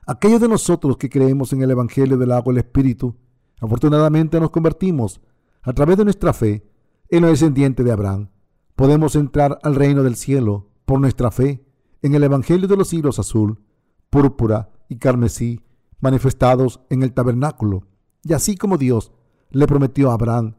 Aquellos 0.05 0.41
de 0.41 0.49
nosotros 0.49 0.97
que 0.97 1.09
creemos 1.09 1.53
en 1.53 1.63
el 1.63 1.71
Evangelio 1.71 2.17
del 2.17 2.33
agua 2.33 2.53
y 2.53 2.57
el 2.57 2.65
Espíritu, 2.65 3.15
afortunadamente 3.59 4.39
nos 4.39 4.51
convertimos 4.51 5.21
a 5.61 5.73
través 5.73 5.97
de 5.97 6.03
nuestra 6.03 6.33
fe 6.33 6.67
en 7.09 7.21
los 7.21 7.31
descendientes 7.31 7.85
de 7.85 7.91
Abraham. 7.91 8.29
Podemos 8.75 9.15
entrar 9.15 9.59
al 9.63 9.75
reino 9.75 10.03
del 10.03 10.15
cielo 10.15 10.69
por 10.85 10.99
nuestra 10.99 11.31
fe 11.31 11.65
en 12.01 12.15
el 12.15 12.23
Evangelio 12.23 12.67
de 12.67 12.75
los 12.75 12.91
hilos 12.91 13.17
azul, 13.17 13.61
púrpura 14.09 14.71
y 14.89 14.97
carmesí 14.97 15.61
manifestados 16.01 16.81
en 16.89 17.01
el 17.01 17.13
tabernáculo. 17.13 17.87
Y 18.23 18.33
así 18.33 18.57
como 18.57 18.77
Dios 18.77 19.13
le 19.51 19.67
prometió 19.67 20.11
a 20.11 20.15
Abraham 20.15 20.55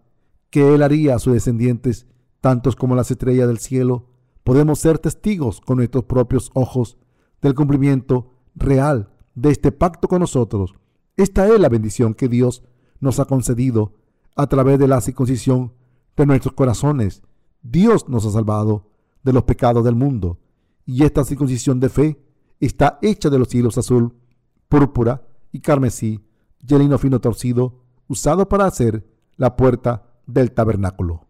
que 0.48 0.74
él 0.74 0.82
haría 0.82 1.16
a 1.16 1.18
sus 1.18 1.34
descendientes 1.34 2.06
tantos 2.40 2.76
como 2.76 2.94
las 2.94 3.10
estrellas 3.10 3.46
del 3.46 3.58
cielo, 3.58 4.06
podemos 4.44 4.78
ser 4.78 4.98
testigos 4.98 5.60
con 5.60 5.78
nuestros 5.78 6.04
propios 6.04 6.50
ojos 6.54 6.98
del 7.42 7.54
cumplimiento 7.54 8.30
real 8.54 9.10
de 9.34 9.50
este 9.50 9.72
pacto 9.72 10.06
con 10.06 10.20
nosotros. 10.20 10.74
Esta 11.16 11.48
es 11.48 11.58
la 11.58 11.68
bendición 11.68 12.14
que 12.14 12.28
Dios 12.28 12.62
nos 13.00 13.18
ha 13.18 13.24
concedido 13.24 13.94
a 14.36 14.46
través 14.46 14.78
de 14.78 14.88
la 14.88 15.00
circuncisión 15.00 15.72
de 16.16 16.26
nuestros 16.26 16.54
corazones. 16.54 17.22
Dios 17.62 18.08
nos 18.08 18.26
ha 18.26 18.30
salvado 18.30 18.90
de 19.22 19.32
los 19.32 19.44
pecados 19.44 19.84
del 19.84 19.94
mundo 19.94 20.38
y 20.86 21.04
esta 21.04 21.24
circuncisión 21.24 21.80
de 21.80 21.88
fe 21.88 22.20
está 22.60 22.98
hecha 23.02 23.30
de 23.30 23.38
los 23.38 23.54
hilos 23.54 23.78
azul, 23.78 24.14
púrpura 24.68 25.26
y 25.52 25.60
carmesí 25.60 26.24
y 26.66 26.98
fino 26.98 27.20
torcido 27.20 27.84
usado 28.08 28.48
para 28.48 28.66
hacer 28.66 29.06
la 29.36 29.56
puerta 29.56 30.04
del 30.26 30.52
tabernáculo. 30.52 31.23